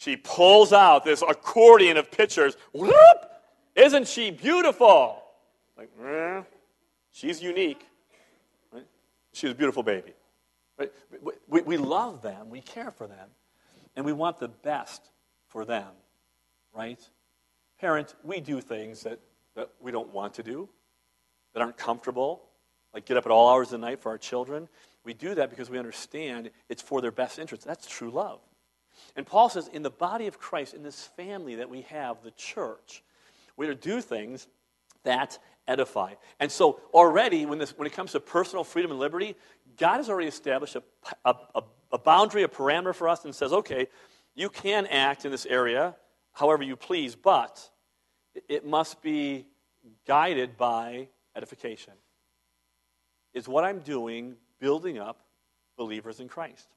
She 0.02 0.18
pulls 0.18 0.74
out 0.74 1.06
this 1.06 1.22
accordion 1.22 1.96
of 1.96 2.10
pictures. 2.10 2.58
Whoop! 2.74 2.96
Isn't 3.76 4.08
she 4.08 4.32
beautiful? 4.32 5.22
Like, 5.78 5.92
eh, 6.04 6.42
she's 7.12 7.40
unique. 7.40 7.86
Right? 8.74 8.88
She's 9.32 9.52
a 9.52 9.54
beautiful 9.54 9.84
baby. 9.84 10.14
Right? 10.80 10.92
We, 11.48 11.62
we 11.62 11.78
love 11.78 12.24
them, 12.24 12.50
we 12.50 12.62
care 12.62 12.90
for 12.90 13.06
them, 13.06 13.30
and 13.96 14.04
we 14.04 14.12
want 14.12 14.40
the 14.40 14.48
best 14.48 15.12
for 15.50 15.66
them. 15.66 15.92
Right? 16.76 17.00
Parent, 17.80 18.16
we 18.24 18.40
do 18.40 18.60
things 18.60 19.04
that, 19.04 19.20
that 19.54 19.70
we 19.80 19.92
don't 19.92 20.12
want 20.12 20.34
to 20.34 20.42
do, 20.42 20.68
that 21.54 21.62
aren't 21.62 21.78
comfortable, 21.78 22.42
like 22.92 23.06
get 23.06 23.18
up 23.18 23.28
at 23.28 23.32
all 23.32 23.50
hours 23.50 23.68
of 23.68 23.80
the 23.80 23.86
night 23.86 24.00
for 24.00 24.10
our 24.10 24.18
children. 24.18 24.68
We 25.04 25.14
do 25.14 25.36
that 25.36 25.52
because 25.52 25.70
we 25.70 25.78
understand 25.78 26.50
it's 26.70 26.82
for 26.82 27.02
their 27.02 27.12
best 27.12 27.38
interest. 27.38 27.66
That's 27.66 27.88
true 27.88 28.10
love. 28.10 28.40
And 29.16 29.26
Paul 29.26 29.50
says, 29.50 29.68
in 29.68 29.84
the 29.84 29.90
body 29.90 30.28
of 30.28 30.40
Christ, 30.40 30.74
in 30.74 30.84
this 30.84 31.06
family 31.18 31.56
that 31.56 31.70
we 31.70 31.82
have, 31.82 32.24
the 32.24 32.32
church, 32.32 33.04
we're 33.58 33.68
to 33.68 33.76
do 33.76 34.02
things 34.02 34.48
that 35.04 35.38
edify. 35.68 36.14
And 36.40 36.52
so, 36.52 36.80
already, 36.94 37.46
when, 37.46 37.60
this, 37.60 37.78
when 37.78 37.88
it 37.88 37.94
comes 37.94 38.12
to 38.14 38.20
personal 38.20 38.64
freedom 38.64 38.92
and 38.92 39.00
liberty, 39.00 39.36
God 39.78 39.98
has 39.98 40.10
already 40.10 40.28
established 40.28 40.76
a, 40.76 40.84
a, 41.26 41.64
a 41.92 41.98
boundary, 41.98 42.44
a 42.44 42.48
parameter 42.48 42.94
for 42.94 43.10
us, 43.10 43.26
and 43.26 43.34
says, 43.34 43.52
okay, 43.54 43.88
you 44.36 44.50
can 44.50 44.86
act 44.88 45.26
in 45.26 45.32
this 45.32 45.46
area 45.46 45.96
however 46.34 46.64
you 46.64 46.76
please, 46.76 47.16
but 47.16 47.70
it 48.48 48.66
must 48.66 49.02
be 49.02 49.46
guided 50.08 50.58
by 50.58 51.08
edification. 51.36 51.94
Is 53.34 53.48
what 53.48 53.64
I'm 53.64 53.80
doing 53.80 54.36
building 54.60 54.98
up 54.98 55.22
believers 55.78 56.20
in 56.20 56.28
Christ? 56.28 56.68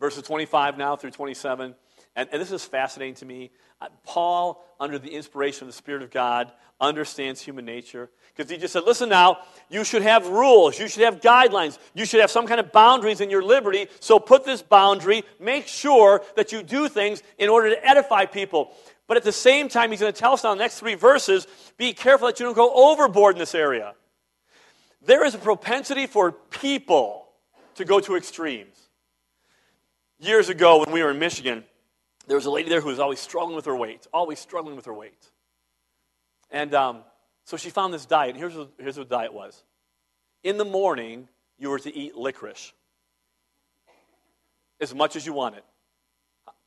Verses 0.00 0.22
25 0.22 0.78
now 0.78 0.96
through 0.96 1.10
27. 1.10 1.74
And, 2.14 2.28
and, 2.30 2.42
this 2.42 2.52
is 2.52 2.64
fascinating 2.64 3.14
to 3.16 3.24
me. 3.24 3.50
Uh, 3.80 3.88
Paul, 4.04 4.62
under 4.78 4.98
the 4.98 5.08
inspiration 5.08 5.62
of 5.62 5.68
the 5.68 5.76
Spirit 5.76 6.02
of 6.02 6.10
God, 6.10 6.52
understands 6.80 7.40
human 7.40 7.64
nature. 7.64 8.10
Because 8.34 8.50
he 8.50 8.58
just 8.58 8.72
said, 8.72 8.82
listen 8.84 9.08
now, 9.08 9.38
you 9.70 9.84
should 9.84 10.02
have 10.02 10.26
rules, 10.26 10.78
you 10.78 10.88
should 10.88 11.04
have 11.04 11.20
guidelines, 11.20 11.78
you 11.94 12.04
should 12.04 12.20
have 12.20 12.30
some 12.30 12.46
kind 12.46 12.60
of 12.60 12.72
boundaries 12.72 13.20
in 13.20 13.30
your 13.30 13.42
liberty. 13.42 13.86
So 14.00 14.18
put 14.18 14.44
this 14.44 14.60
boundary, 14.60 15.22
make 15.40 15.66
sure 15.66 16.22
that 16.36 16.52
you 16.52 16.62
do 16.62 16.88
things 16.88 17.22
in 17.38 17.48
order 17.48 17.70
to 17.70 17.86
edify 17.86 18.26
people. 18.26 18.74
But 19.06 19.16
at 19.16 19.22
the 19.22 19.32
same 19.32 19.68
time, 19.68 19.90
he's 19.90 20.00
going 20.00 20.12
to 20.12 20.18
tell 20.18 20.32
us 20.32 20.44
now 20.44 20.52
in 20.52 20.58
the 20.58 20.64
next 20.64 20.80
three 20.80 20.94
verses 20.94 21.46
be 21.78 21.92
careful 21.92 22.26
that 22.26 22.40
you 22.40 22.46
don't 22.46 22.54
go 22.54 22.72
overboard 22.74 23.36
in 23.36 23.38
this 23.38 23.54
area. 23.54 23.94
There 25.04 25.24
is 25.24 25.34
a 25.34 25.38
propensity 25.38 26.06
for 26.06 26.32
people 26.32 27.28
to 27.76 27.84
go 27.84 28.00
to 28.00 28.16
extremes 28.16 28.81
years 30.22 30.48
ago 30.48 30.78
when 30.78 30.92
we 30.92 31.02
were 31.02 31.10
in 31.10 31.18
Michigan, 31.18 31.64
there 32.26 32.36
was 32.36 32.46
a 32.46 32.50
lady 32.50 32.68
there 32.68 32.80
who 32.80 32.88
was 32.88 32.98
always 32.98 33.20
struggling 33.20 33.56
with 33.56 33.64
her 33.66 33.76
weight, 33.76 34.06
always 34.12 34.38
struggling 34.38 34.76
with 34.76 34.86
her 34.86 34.94
weight. 34.94 35.30
And 36.50 36.74
um, 36.74 37.02
so 37.44 37.56
she 37.56 37.70
found 37.70 37.92
this 37.92 38.06
diet. 38.06 38.36
Here's 38.36 38.54
what, 38.54 38.70
here's 38.78 38.98
what 38.98 39.08
the 39.08 39.16
diet 39.16 39.32
was 39.32 39.62
In 40.44 40.58
the 40.58 40.64
morning, 40.64 41.28
you 41.58 41.70
were 41.70 41.78
to 41.80 41.94
eat 41.94 42.16
licorice 42.16 42.72
as 44.80 44.94
much 44.94 45.16
as 45.16 45.24
you 45.24 45.32
wanted. 45.32 45.62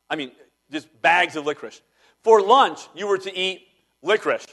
I 0.08 0.16
mean, 0.16 0.32
just 0.70 0.88
bags 1.02 1.36
of 1.36 1.46
licorice. 1.46 1.80
For 2.22 2.40
lunch, 2.40 2.80
you 2.94 3.06
were 3.06 3.18
to 3.18 3.36
eat 3.36 3.66
licorice. 4.02 4.46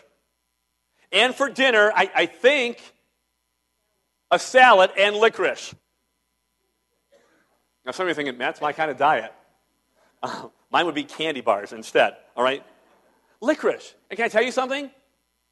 And 1.11 1.33
for 1.33 1.49
dinner, 1.49 1.91
I, 1.95 2.11
I 2.13 2.25
think 2.25 2.79
a 4.31 4.39
salad 4.39 4.91
and 4.97 5.15
licorice. 5.15 5.73
Now, 7.85 7.91
some 7.91 8.05
of 8.05 8.07
you 8.07 8.11
are 8.11 8.15
thinking, 8.15 8.37
that's 8.37 8.61
my 8.61 8.73
kind 8.73 8.91
of 8.91 8.97
diet. 8.97 9.33
Uh, 10.25 10.47
mine 10.71 10.85
would 10.85 10.95
be 10.95 11.03
candy 11.03 11.41
bars 11.41 11.73
instead, 11.73 12.15
all 12.37 12.45
right? 12.45 12.63
Licorice. 13.41 13.93
And 14.09 14.15
can 14.15 14.23
I 14.23 14.29
tell 14.29 14.41
you 14.41 14.53
something? 14.53 14.89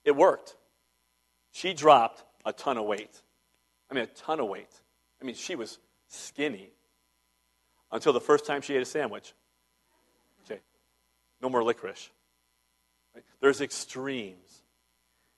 It 0.06 0.16
worked. 0.16 0.56
She 1.52 1.74
dropped 1.74 2.24
a 2.46 2.54
ton 2.54 2.78
of 2.78 2.86
weight. 2.86 3.22
I 3.90 3.94
mean, 3.94 4.06
a 4.06 4.08
ton 4.08 4.40
of 4.40 4.48
weight. 4.48 4.74
I 5.22 5.26
mean, 5.26 5.36
she 5.36 5.56
was 5.56 5.78
skinny 6.08 6.70
until 7.92 8.14
the 8.14 8.22
first 8.22 8.46
time 8.46 8.62
she 8.62 8.76
ate 8.76 8.82
a 8.82 8.86
sandwich. 8.86 9.34
Okay, 10.46 10.62
no 11.42 11.50
more 11.50 11.66
licorice. 11.66 12.10
Right? 13.14 13.26
There's 13.42 13.60
extremes. 13.60 14.62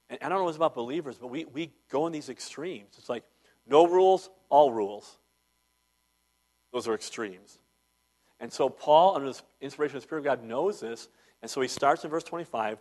And 0.08 0.18
I 0.22 0.28
don't 0.28 0.38
know 0.38 0.44
what's 0.44 0.56
about 0.56 0.74
believers, 0.74 1.16
but 1.20 1.26
we, 1.26 1.44
we 1.46 1.72
go 1.90 2.06
in 2.06 2.12
these 2.12 2.28
extremes. 2.28 2.94
It's 2.98 3.08
like 3.08 3.24
no 3.66 3.86
rules, 3.88 4.30
all 4.48 4.72
rules. 4.72 5.18
Those 6.74 6.88
are 6.88 6.94
extremes. 6.94 7.60
And 8.40 8.52
so 8.52 8.68
Paul, 8.68 9.14
under 9.14 9.32
the 9.32 9.40
inspiration 9.60 9.96
of 9.96 10.02
the 10.02 10.06
Spirit 10.06 10.22
of 10.22 10.24
God, 10.24 10.42
knows 10.42 10.80
this. 10.80 11.08
And 11.40 11.48
so 11.48 11.60
he 11.60 11.68
starts 11.68 12.04
in 12.04 12.10
verse 12.10 12.24
25 12.24 12.78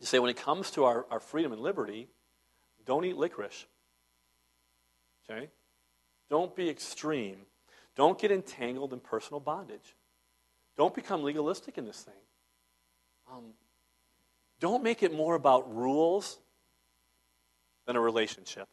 to 0.00 0.06
say, 0.06 0.18
when 0.18 0.28
it 0.28 0.36
comes 0.36 0.72
to 0.72 0.84
our, 0.84 1.06
our 1.08 1.20
freedom 1.20 1.52
and 1.52 1.62
liberty, 1.62 2.08
don't 2.84 3.04
eat 3.04 3.16
licorice. 3.16 3.66
Okay? 5.30 5.50
Don't 6.28 6.54
be 6.56 6.68
extreme. 6.68 7.36
Don't 7.94 8.18
get 8.18 8.32
entangled 8.32 8.92
in 8.92 8.98
personal 8.98 9.38
bondage. 9.38 9.94
Don't 10.76 10.94
become 10.94 11.22
legalistic 11.22 11.78
in 11.78 11.84
this 11.84 12.00
thing. 12.00 12.14
Um, 13.32 13.44
don't 14.58 14.82
make 14.82 15.04
it 15.04 15.14
more 15.14 15.36
about 15.36 15.72
rules 15.72 16.38
than 17.86 17.94
a 17.94 18.00
relationship. 18.00 18.68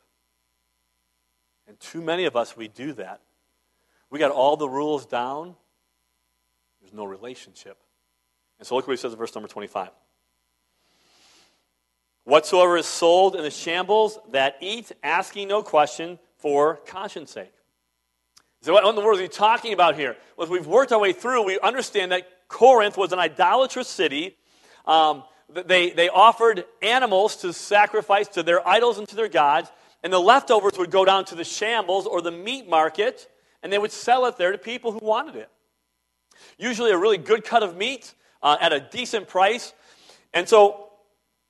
And 1.67 1.79
too 1.79 2.01
many 2.01 2.25
of 2.25 2.35
us, 2.35 2.57
we 2.57 2.67
do 2.67 2.93
that. 2.93 3.21
We 4.09 4.19
got 4.19 4.31
all 4.31 4.57
the 4.57 4.69
rules 4.69 5.05
down, 5.05 5.55
there's 6.81 6.93
no 6.93 7.05
relationship. 7.05 7.77
And 8.59 8.67
so 8.67 8.75
look 8.75 8.87
what 8.87 8.93
he 8.93 8.97
says 8.97 9.11
in 9.11 9.19
verse 9.19 9.33
number 9.35 9.47
25. 9.47 9.89
Whatsoever 12.23 12.77
is 12.77 12.85
sold 12.85 13.35
in 13.35 13.43
the 13.43 13.51
shambles, 13.51 14.17
that 14.31 14.57
eat, 14.59 14.91
asking 15.03 15.47
no 15.47 15.61
question 15.61 16.17
for 16.37 16.77
conscience 16.87 17.31
sake. 17.31 17.53
So, 18.61 18.73
what 18.73 18.83
in 18.83 18.95
the 18.95 19.01
world 19.01 19.19
is 19.19 19.21
he 19.21 19.27
talking 19.27 19.73
about 19.73 19.95
here? 19.95 20.15
Well, 20.35 20.45
as 20.45 20.49
we've 20.49 20.65
worked 20.65 20.91
our 20.91 20.99
way 20.99 21.13
through, 21.13 21.43
we 21.43 21.59
understand 21.59 22.11
that 22.11 22.27
Corinth 22.47 22.97
was 22.97 23.11
an 23.11 23.19
idolatrous 23.19 23.87
city. 23.87 24.37
Um, 24.85 25.23
they, 25.49 25.91
they 25.91 26.09
offered 26.09 26.65
animals 26.81 27.37
to 27.37 27.53
sacrifice 27.53 28.27
to 28.29 28.41
their 28.41 28.67
idols 28.67 28.97
and 28.97 29.07
to 29.09 29.15
their 29.15 29.27
gods. 29.27 29.71
And 30.03 30.11
the 30.11 30.19
leftovers 30.19 30.77
would 30.77 30.91
go 30.91 31.05
down 31.05 31.25
to 31.25 31.35
the 31.35 31.43
shambles 31.43 32.07
or 32.07 32.21
the 32.21 32.31
meat 32.31 32.67
market, 32.67 33.27
and 33.65 33.73
they 33.73 33.79
would 33.79 33.91
sell 33.91 34.27
it 34.27 34.37
there 34.37 34.51
to 34.51 34.59
people 34.59 34.91
who 34.91 34.99
wanted 35.01 35.35
it. 35.35 35.49
Usually 36.59 36.91
a 36.91 36.97
really 36.99 37.17
good 37.17 37.43
cut 37.43 37.63
of 37.63 37.75
meat 37.75 38.13
uh, 38.43 38.57
at 38.61 38.71
a 38.71 38.79
decent 38.79 39.27
price. 39.27 39.73
And 40.35 40.47
so 40.47 40.91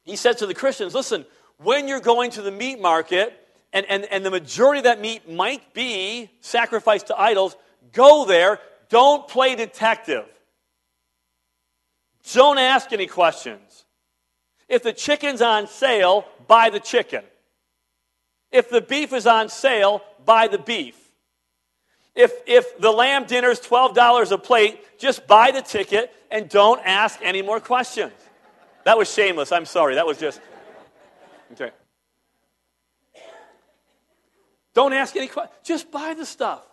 he 0.04 0.16
said 0.16 0.38
to 0.38 0.46
the 0.46 0.54
Christians 0.54 0.94
listen, 0.96 1.26
when 1.58 1.90
you're 1.90 2.00
going 2.00 2.32
to 2.32 2.42
the 2.42 2.52
meat 2.52 2.80
market, 2.80 3.38
and, 3.74 3.86
and, 3.90 4.06
and 4.06 4.26
the 4.26 4.32
majority 4.32 4.78
of 4.78 4.86
that 4.86 5.02
meat 5.02 5.30
might 5.30 5.74
be 5.74 6.30
sacrificed 6.40 7.08
to 7.08 7.20
idols, 7.20 7.58
go 7.92 8.24
there. 8.24 8.62
Don't 8.88 9.28
play 9.28 9.56
detective. 9.56 10.24
Don't 12.32 12.60
ask 12.60 12.94
any 12.94 13.08
questions. 13.08 13.84
If 14.70 14.84
the 14.84 14.94
chicken's 14.94 15.42
on 15.42 15.68
sale, 15.68 16.24
buy 16.48 16.70
the 16.70 16.80
chicken. 16.80 17.26
If 18.54 18.70
the 18.70 18.80
beef 18.80 19.12
is 19.12 19.28
on 19.28 19.50
sale, 19.50 20.02
buy 20.24 20.48
the 20.48 20.60
beef. 20.60 21.05
If, 22.16 22.32
if 22.48 22.78
the 22.80 22.92
lamb 22.92 23.26
dinner 23.26 23.50
is 23.50 23.60
$12 23.60 24.32
a 24.32 24.38
plate, 24.38 24.98
just 24.98 25.28
buy 25.28 25.52
the 25.52 25.62
ticket 25.62 26.14
and 26.32 26.48
don't 26.48 26.80
ask 26.86 27.20
any 27.22 27.42
more 27.42 27.60
questions. 27.60 28.14
That 28.86 28.98
was 28.98 29.12
shameless. 29.12 29.52
I'm 29.52 29.66
sorry. 29.66 29.96
That 29.96 30.08
was 30.08 30.18
just. 30.18 30.40
Okay. 31.54 31.72
Don't 34.74 34.94
ask 34.94 35.16
any 35.16 35.28
questions. 35.28 35.58
Just 35.64 35.92
buy 35.92 36.14
the 36.14 36.26
stuff. 36.26 36.64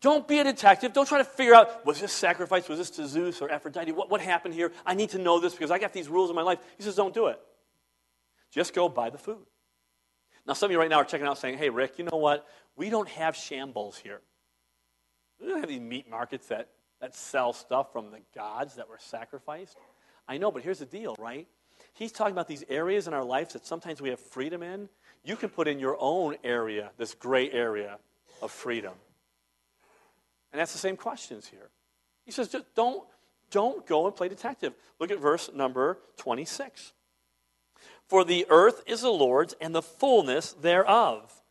Don't 0.00 0.28
be 0.28 0.38
a 0.38 0.44
detective. 0.44 0.92
Don't 0.92 1.06
try 1.06 1.18
to 1.18 1.24
figure 1.24 1.54
out 1.54 1.84
was 1.84 2.00
this 2.00 2.12
sacrifice, 2.12 2.68
was 2.68 2.78
this 2.78 2.90
to 2.90 3.08
Zeus 3.08 3.40
or 3.40 3.50
Aphrodite? 3.50 3.92
What, 3.92 4.10
what 4.10 4.20
happened 4.20 4.54
here? 4.54 4.72
I 4.84 4.94
need 4.94 5.10
to 5.10 5.18
know 5.18 5.40
this 5.40 5.52
because 5.52 5.70
I 5.70 5.78
got 5.78 5.92
these 5.92 6.08
rules 6.08 6.30
in 6.30 6.36
my 6.36 6.42
life. 6.42 6.58
He 6.76 6.82
says, 6.82 6.94
don't 6.94 7.14
do 7.14 7.26
it. 7.26 7.40
Just 8.50 8.74
go 8.74 8.88
buy 8.88 9.10
the 9.10 9.18
food. 9.18 9.46
Now, 10.46 10.52
some 10.52 10.68
of 10.68 10.72
you 10.72 10.78
right 10.78 10.88
now 10.88 10.98
are 10.98 11.04
checking 11.04 11.26
out 11.26 11.38
saying, 11.38 11.58
hey, 11.58 11.70
Rick, 11.70 11.98
you 11.98 12.04
know 12.04 12.18
what? 12.18 12.46
We 12.76 12.88
don't 12.88 13.08
have 13.08 13.34
shambles 13.34 13.96
here. 13.96 14.20
We 15.40 15.48
don't 15.48 15.60
have 15.60 15.68
these 15.68 15.80
meat 15.80 16.08
markets 16.08 16.48
that, 16.48 16.68
that 17.00 17.14
sell 17.14 17.52
stuff 17.52 17.92
from 17.92 18.10
the 18.10 18.20
gods 18.34 18.76
that 18.76 18.88
were 18.88 18.98
sacrificed. 18.98 19.76
I 20.28 20.38
know, 20.38 20.50
but 20.50 20.62
here's 20.62 20.78
the 20.78 20.86
deal, 20.86 21.16
right? 21.18 21.46
He's 21.94 22.12
talking 22.12 22.32
about 22.32 22.48
these 22.48 22.64
areas 22.68 23.06
in 23.06 23.14
our 23.14 23.24
lives 23.24 23.52
that 23.52 23.66
sometimes 23.66 24.00
we 24.00 24.10
have 24.10 24.20
freedom 24.20 24.62
in. 24.62 24.88
You 25.24 25.36
can 25.36 25.48
put 25.48 25.68
in 25.68 25.78
your 25.78 25.96
own 25.98 26.36
area, 26.44 26.90
this 26.96 27.14
gray 27.14 27.50
area 27.50 27.98
of 28.42 28.50
freedom. 28.50 28.94
And 30.52 30.60
that's 30.60 30.72
the 30.72 30.78
same 30.78 30.96
questions 30.96 31.48
here. 31.48 31.68
He 32.24 32.32
says, 32.32 32.48
just 32.48 32.74
don't, 32.74 33.04
don't 33.50 33.86
go 33.86 34.06
and 34.06 34.14
play 34.14 34.28
detective. 34.28 34.74
Look 34.98 35.10
at 35.10 35.20
verse 35.20 35.50
number 35.54 35.98
26. 36.16 36.92
For 38.08 38.24
the 38.24 38.46
earth 38.48 38.82
is 38.86 39.02
the 39.02 39.10
Lord's 39.10 39.54
and 39.60 39.74
the 39.74 39.82
fullness 39.82 40.52
thereof. 40.52 41.42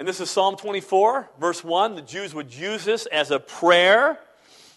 And 0.00 0.08
this 0.08 0.18
is 0.18 0.30
Psalm 0.30 0.56
24, 0.56 1.28
verse 1.38 1.62
1. 1.62 1.94
The 1.94 2.00
Jews 2.00 2.34
would 2.34 2.54
use 2.54 2.86
this 2.86 3.04
as 3.04 3.30
a 3.30 3.38
prayer. 3.38 4.18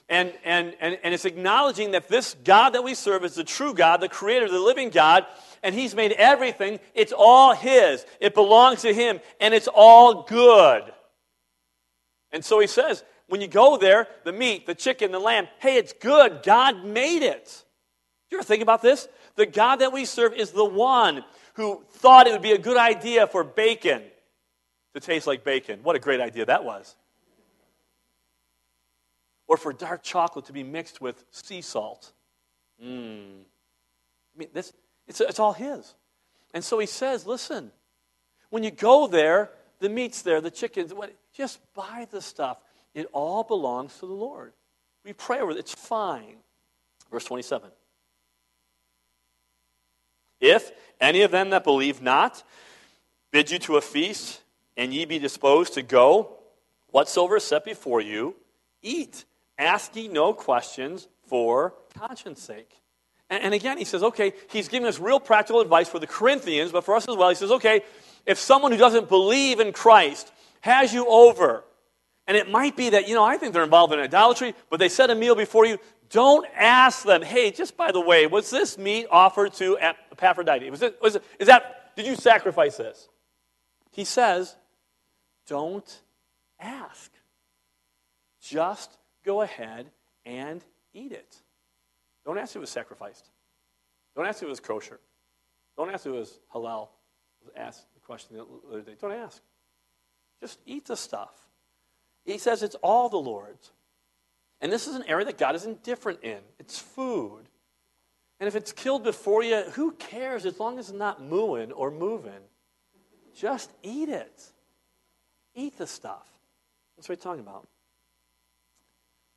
And, 0.10 0.34
and, 0.44 0.76
and, 0.82 1.00
and 1.02 1.14
it's 1.14 1.24
acknowledging 1.24 1.92
that 1.92 2.10
this 2.10 2.36
God 2.44 2.72
that 2.72 2.84
we 2.84 2.94
serve 2.94 3.24
is 3.24 3.36
the 3.36 3.46
true 3.46 3.74
God, 3.74 4.02
the 4.02 4.10
creator, 4.10 4.50
the 4.50 4.60
living 4.60 4.90
God, 4.90 5.26
and 5.64 5.74
He's 5.74 5.96
made 5.96 6.12
everything. 6.12 6.82
It's 6.94 7.14
all 7.16 7.56
His, 7.56 8.06
it 8.20 8.34
belongs 8.34 8.82
to 8.82 8.94
Him, 8.94 9.22
and 9.40 9.54
it's 9.54 9.70
all 9.74 10.24
good. 10.24 10.84
And 12.34 12.44
so 12.44 12.60
He 12.60 12.68
says, 12.68 13.06
when 13.30 13.40
you 13.40 13.48
go 13.48 13.78
there, 13.78 14.10
the 14.26 14.34
meat, 14.34 14.66
the 14.66 14.76
chicken, 14.76 15.14
the 15.14 15.20
lamb, 15.20 15.48
hey, 15.60 15.78
it's 15.78 15.94
good. 15.94 16.42
God 16.44 16.84
made 16.84 17.24
it. 17.24 17.64
You 18.30 18.40
ever 18.40 18.44
think 18.44 18.62
about 18.62 18.82
this? 18.82 19.08
The 19.38 19.46
God 19.46 19.78
that 19.78 19.94
we 19.94 20.04
serve 20.04 20.34
is 20.34 20.52
the 20.52 20.66
one 20.66 21.24
who 21.54 21.82
thought 21.92 22.28
it 22.28 22.34
would 22.34 22.42
be 22.42 22.52
a 22.52 22.58
good 22.58 22.76
idea 22.76 23.26
for 23.26 23.46
bacon 23.46 24.04
to 24.94 25.00
taste 25.00 25.28
like 25.28 25.44
bacon. 25.44 25.80
What 25.84 25.96
a 25.96 26.00
great 26.00 26.20
idea 26.20 26.46
that 26.46 26.64
was. 26.64 26.96
Or 29.48 29.58
for 29.58 29.74
dark 29.74 30.04
chocolate 30.04 30.46
to 30.46 30.54
be 30.54 30.64
mixed 30.64 31.02
with 31.02 31.24
sea 31.32 31.62
salt. 31.62 32.12
Mmm. 32.84 33.42
I 34.36 34.38
mean, 34.38 34.50
this, 34.54 34.74
it's, 35.08 35.22
it's 35.22 35.40
all 35.40 35.54
his. 35.54 35.94
And 36.54 36.64
so 36.64 36.80
he 36.80 36.86
says, 36.86 37.26
listen, 37.26 37.72
when 38.50 38.64
you 38.64 38.72
go 38.72 39.08
there, 39.08 39.50
the 39.80 39.90
meat's 39.90 40.22
there, 40.22 40.42
the 40.42 40.52
chickens, 40.52 40.94
what, 40.94 41.14
just 41.36 41.60
buy 41.74 42.08
the 42.12 42.22
stuff. 42.22 42.58
It 42.94 43.08
all 43.12 43.44
belongs 43.44 43.98
to 44.00 44.06
the 44.06 44.14
Lord. 44.14 44.54
We 45.04 45.14
pray 45.14 45.40
over 45.40 45.52
it. 45.52 45.58
It's 45.58 45.74
fine. 45.74 46.36
Verse 47.12 47.26
27. 47.26 47.70
If 50.40 50.72
any 51.00 51.22
of 51.22 51.32
them 51.32 51.50
that 51.50 51.64
believe 51.64 52.02
not 52.02 52.44
bid 53.32 53.50
you 53.50 53.60
to 53.60 53.78
a 53.78 53.82
feast, 53.82 54.43
and 54.78 54.94
ye 54.94 55.06
be 55.06 55.20
disposed 55.20 55.74
to 55.74 55.82
go, 55.82 56.38
whatsoever 56.88 57.38
is 57.38 57.44
set 57.44 57.66
before 57.66 58.02
you, 58.02 58.36
eat. 58.82 59.26
Ask 59.58 59.96
ye 59.96 60.08
no 60.08 60.34
questions 60.34 61.08
for 61.28 61.74
conscience 61.96 62.42
sake. 62.42 62.72
And, 63.30 63.44
and 63.44 63.54
again, 63.54 63.78
he 63.78 63.86
says, 63.86 64.04
okay, 64.04 64.34
he's 64.50 64.68
giving 64.68 64.88
us 64.88 65.00
real 65.00 65.20
practical 65.20 65.62
advice 65.62 65.90
for 65.90 66.00
the 66.00 66.08
Corinthians, 66.08 66.72
but 66.72 66.84
for 66.84 66.96
us 66.96 67.08
as 67.08 67.16
well. 67.16 67.30
He 67.30 67.36
says, 67.36 67.52
okay, 67.52 67.82
if 68.26 68.38
someone 68.40 68.72
who 68.72 68.78
doesn't 68.78 69.10
believe 69.10 69.60
in 69.60 69.74
Christ 69.74 70.32
has 70.62 70.94
you 70.94 71.06
over, 71.08 71.64
and 72.28 72.38
it 72.38 72.50
might 72.50 72.78
be 72.78 72.92
that, 72.92 73.08
you 73.08 73.16
know, 73.16 73.24
I 73.24 73.38
think 73.38 73.54
they're 73.54 73.64
involved 73.64 73.94
in 73.94 74.00
idolatry, 74.00 74.56
but 74.70 74.80
they 74.80 74.90
set 74.90 75.10
a 75.10 75.16
meal 75.16 75.36
before 75.36 75.66
you, 75.66 75.78
don't 76.10 76.46
ask 76.56 77.04
them, 77.04 77.22
hey, 77.22 77.52
just 77.52 77.76
by 77.76 77.92
the 77.92 78.00
way, 78.00 78.28
was 78.28 78.50
this 78.50 78.78
meat 78.78 79.08
offered 79.12 79.54
to 79.56 79.78
Epaphroditus? 79.80 80.70
Was 80.70 80.82
it, 80.82 81.02
was 81.02 81.16
it, 81.16 81.24
is 81.40 81.48
that, 81.48 81.96
did 81.96 82.06
you 82.06 82.16
sacrifice 82.16 82.78
this? 82.78 83.10
He 83.92 84.06
says, 84.06 84.56
don't 85.48 86.02
ask. 86.60 87.12
Just 88.42 88.98
go 89.26 89.42
ahead 89.42 89.90
and 90.26 90.64
eat 90.94 91.12
it. 91.12 91.38
Don't 92.26 92.38
ask 92.38 92.52
if 92.52 92.58
it 92.58 92.60
was 92.60 92.70
sacrificed. 92.70 93.30
Don't 94.16 94.26
ask 94.26 94.38
if 94.38 94.44
it 94.44 94.50
was 94.50 94.60
kosher. 94.60 95.00
Don't 95.78 95.90
ask 95.90 96.06
if 96.06 96.14
it 96.14 96.16
was 96.16 96.40
halal. 96.54 96.90
Ask 97.56 97.84
the 97.94 98.00
question 98.00 98.38
the 98.38 98.46
other 98.70 98.82
day. 98.82 98.96
Don't 99.00 99.12
ask. 99.12 99.42
Just 100.40 100.60
eat 100.66 100.86
the 100.86 100.96
stuff. 100.96 101.34
He 102.26 102.38
says 102.38 102.64
it's 102.64 102.76
all 102.76 103.10
the 103.10 103.18
Lord's. 103.18 103.72
And 104.62 104.72
this 104.72 104.88
is 104.88 104.96
an 104.96 105.04
area 105.08 105.26
that 105.26 105.38
God 105.38 105.56
is 105.56 105.66
indifferent 105.66 106.20
in. 106.24 106.40
It's 106.58 106.80
food. 106.80 107.50
And 108.40 108.48
if 108.48 108.56
it's 108.56 108.72
killed 108.72 109.04
before 109.04 109.44
you, 109.44 109.62
who 109.72 109.92
cares 109.94 110.46
as 110.46 110.60
long 110.60 110.80
as 110.80 110.90
it's 110.90 110.98
not 110.98 111.22
mooing 111.22 111.72
or 111.72 111.92
moving? 111.92 112.32
Just 113.36 113.72
eat 113.82 114.10
it. 114.10 114.53
Eat 115.56 115.78
the 115.78 115.88
stuff. 115.88 116.28
That's 116.96 117.10
what 117.10 117.18
he's 117.18 117.24
talking 117.24 117.42
about. 117.42 117.68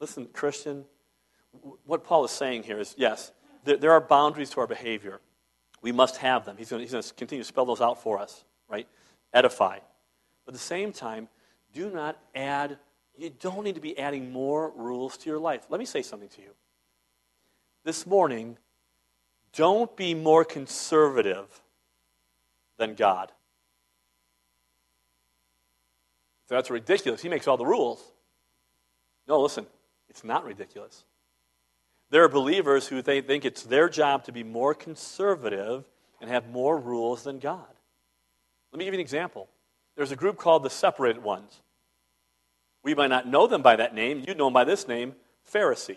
Listen, 0.01 0.27
Christian, 0.33 0.85
what 1.85 2.05
Paul 2.05 2.25
is 2.25 2.31
saying 2.31 2.65
here 2.65 2.79
is 2.79 2.95
yes, 2.99 3.33
there, 3.65 3.77
there 3.77 3.93
are 3.93 4.01
boundaries 4.01 4.51
to 4.51 4.61
our 4.61 4.67
behavior. 4.67 5.21
We 5.83 5.93
must 5.93 6.17
have 6.19 6.45
them. 6.45 6.57
He's 6.57 6.71
going, 6.71 6.87
to 6.87 7.03
continue 7.15 7.43
to 7.43 7.49
spell 7.49 7.65
those 7.65 7.81
out 7.81 8.03
for 8.03 8.19
us, 8.19 8.45
right? 8.69 8.87
Edify. 9.33 9.79
But 10.45 10.55
at 10.55 10.55
the 10.55 10.65
same 10.65 10.93
time, 10.93 11.29
do 11.73 11.91
not 11.91 12.19
add, 12.35 12.79
you 13.17 13.31
don't 13.41 13.65
need 13.65 13.75
to 13.75 13.81
be 13.81 13.99
adding 13.99 14.33
more 14.33 14.73
rules 14.77 15.17
to 15.19 15.31
your 15.31 15.39
life. 15.39 15.67
Let 15.69 15.79
me 15.79 15.87
say 15.87 16.03
something 16.03 16.29
to 16.31 16.43
you. 16.43 16.51
This 17.85 18.07
morning, 18.07 18.59
don't 19.53 19.95
be 19.97 20.15
more 20.15 20.45
conservative 20.45 21.63
than 22.79 22.95
God. 22.95 23.33
That's 26.49 26.71
ridiculous. 26.71 27.23
He 27.23 27.29
makes 27.29 27.49
all 27.49 27.57
the 27.57 27.67
rules. 27.67 28.03
No, 29.27 29.41
listen, 29.41 29.67
it's 30.09 30.25
not 30.25 30.45
ridiculous. 30.45 31.05
There 32.11 32.23
are 32.23 32.29
believers 32.29 32.87
who 32.87 33.03
they 33.03 33.21
think 33.21 33.45
it's 33.45 33.65
their 33.65 33.89
job 33.89 34.25
to 34.25 34.33
be 34.33 34.45
more 34.45 34.75
conservative 34.75 35.85
and 36.21 36.31
have 36.31 36.49
more 36.49 36.79
rules 36.79 37.25
than 37.25 37.41
God. 37.41 37.67
Let 38.73 38.79
me 38.79 38.85
give 38.85 38.95
you 38.95 38.99
an 38.99 39.05
example. 39.05 39.49
There's 39.97 40.13
a 40.13 40.17
group 40.17 40.39
called 40.39 40.63
the 40.63 40.71
Separated 40.71 41.23
Ones. 41.23 41.61
We 42.85 42.95
might 42.95 43.09
not 43.09 43.27
know 43.27 43.47
them 43.49 43.63
by 43.63 43.77
that 43.77 43.95
name. 43.95 44.23
You 44.27 44.35
know 44.35 44.45
them 44.45 44.53
by 44.53 44.65
this 44.65 44.87
name, 44.87 45.15
Pharisee. 45.53 45.97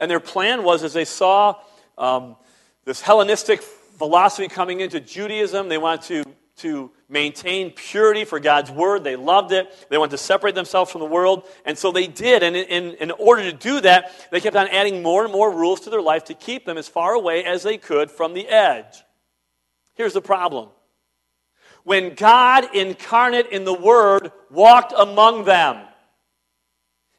And 0.00 0.10
their 0.10 0.20
plan 0.20 0.62
was 0.62 0.82
as 0.82 0.94
they 0.94 1.04
saw 1.04 1.56
um, 1.98 2.36
this 2.84 3.02
Hellenistic 3.02 3.60
philosophy 3.60 4.48
coming 4.48 4.80
into 4.80 5.00
Judaism, 5.00 5.68
they 5.68 5.76
wanted 5.76 6.24
to 6.24 6.34
to 6.58 6.90
maintain 7.08 7.70
purity 7.70 8.24
for 8.24 8.38
God's 8.38 8.70
word. 8.70 9.02
They 9.02 9.16
loved 9.16 9.52
it. 9.52 9.86
They 9.88 9.98
wanted 9.98 10.12
to 10.12 10.18
separate 10.18 10.54
themselves 10.54 10.90
from 10.90 11.00
the 11.00 11.06
world. 11.06 11.46
And 11.64 11.76
so 11.78 11.90
they 11.90 12.06
did. 12.06 12.42
And 12.42 12.54
in, 12.54 12.94
in, 12.94 13.10
order 13.12 13.42
to 13.50 13.52
do 13.52 13.80
that, 13.80 14.12
they 14.30 14.40
kept 14.40 14.56
on 14.56 14.68
adding 14.68 15.02
more 15.02 15.24
and 15.24 15.32
more 15.32 15.50
rules 15.50 15.80
to 15.80 15.90
their 15.90 16.02
life 16.02 16.24
to 16.24 16.34
keep 16.34 16.66
them 16.66 16.76
as 16.76 16.88
far 16.88 17.14
away 17.14 17.44
as 17.44 17.62
they 17.62 17.78
could 17.78 18.10
from 18.10 18.34
the 18.34 18.46
edge. 18.46 19.02
Here's 19.94 20.12
the 20.12 20.20
problem 20.20 20.68
when 21.84 22.14
God 22.14 22.74
incarnate 22.74 23.46
in 23.46 23.64
the 23.64 23.72
Word 23.72 24.30
walked 24.50 24.92
among 24.96 25.44
them 25.44 25.88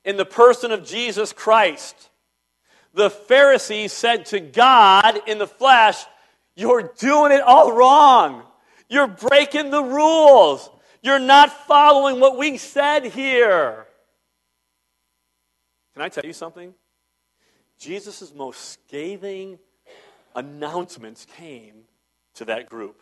in 0.06 0.18
the 0.18 0.26
person 0.26 0.72
of 0.72 0.86
Jesus 0.86 1.34
Christ, 1.34 2.10
the 2.94 3.10
Pharisees 3.10 3.94
said 3.94 4.26
to 4.28 4.40
God 4.40 5.20
in 5.28 5.38
the 5.38 5.48
flesh, 5.48 6.04
You're 6.56 6.92
doing 6.98 7.32
it 7.32 7.42
all 7.42 7.72
wrong. 7.74 8.44
You're 8.90 9.08
breaking 9.08 9.70
the 9.70 9.84
rules. 9.84 10.70
You're 11.02 11.20
not 11.20 11.52
following 11.68 12.20
what 12.20 12.38
we 12.38 12.58
said 12.58 13.06
here. 13.06 13.86
Can 15.94 16.02
I 16.02 16.10
tell 16.10 16.26
you 16.26 16.34
something? 16.34 16.74
Jesus' 17.78 18.34
most 18.34 18.72
scathing 18.72 19.60
announcements 20.36 21.26
came 21.38 21.84
to 22.36 22.46
that 22.46 22.70
group. 22.70 23.02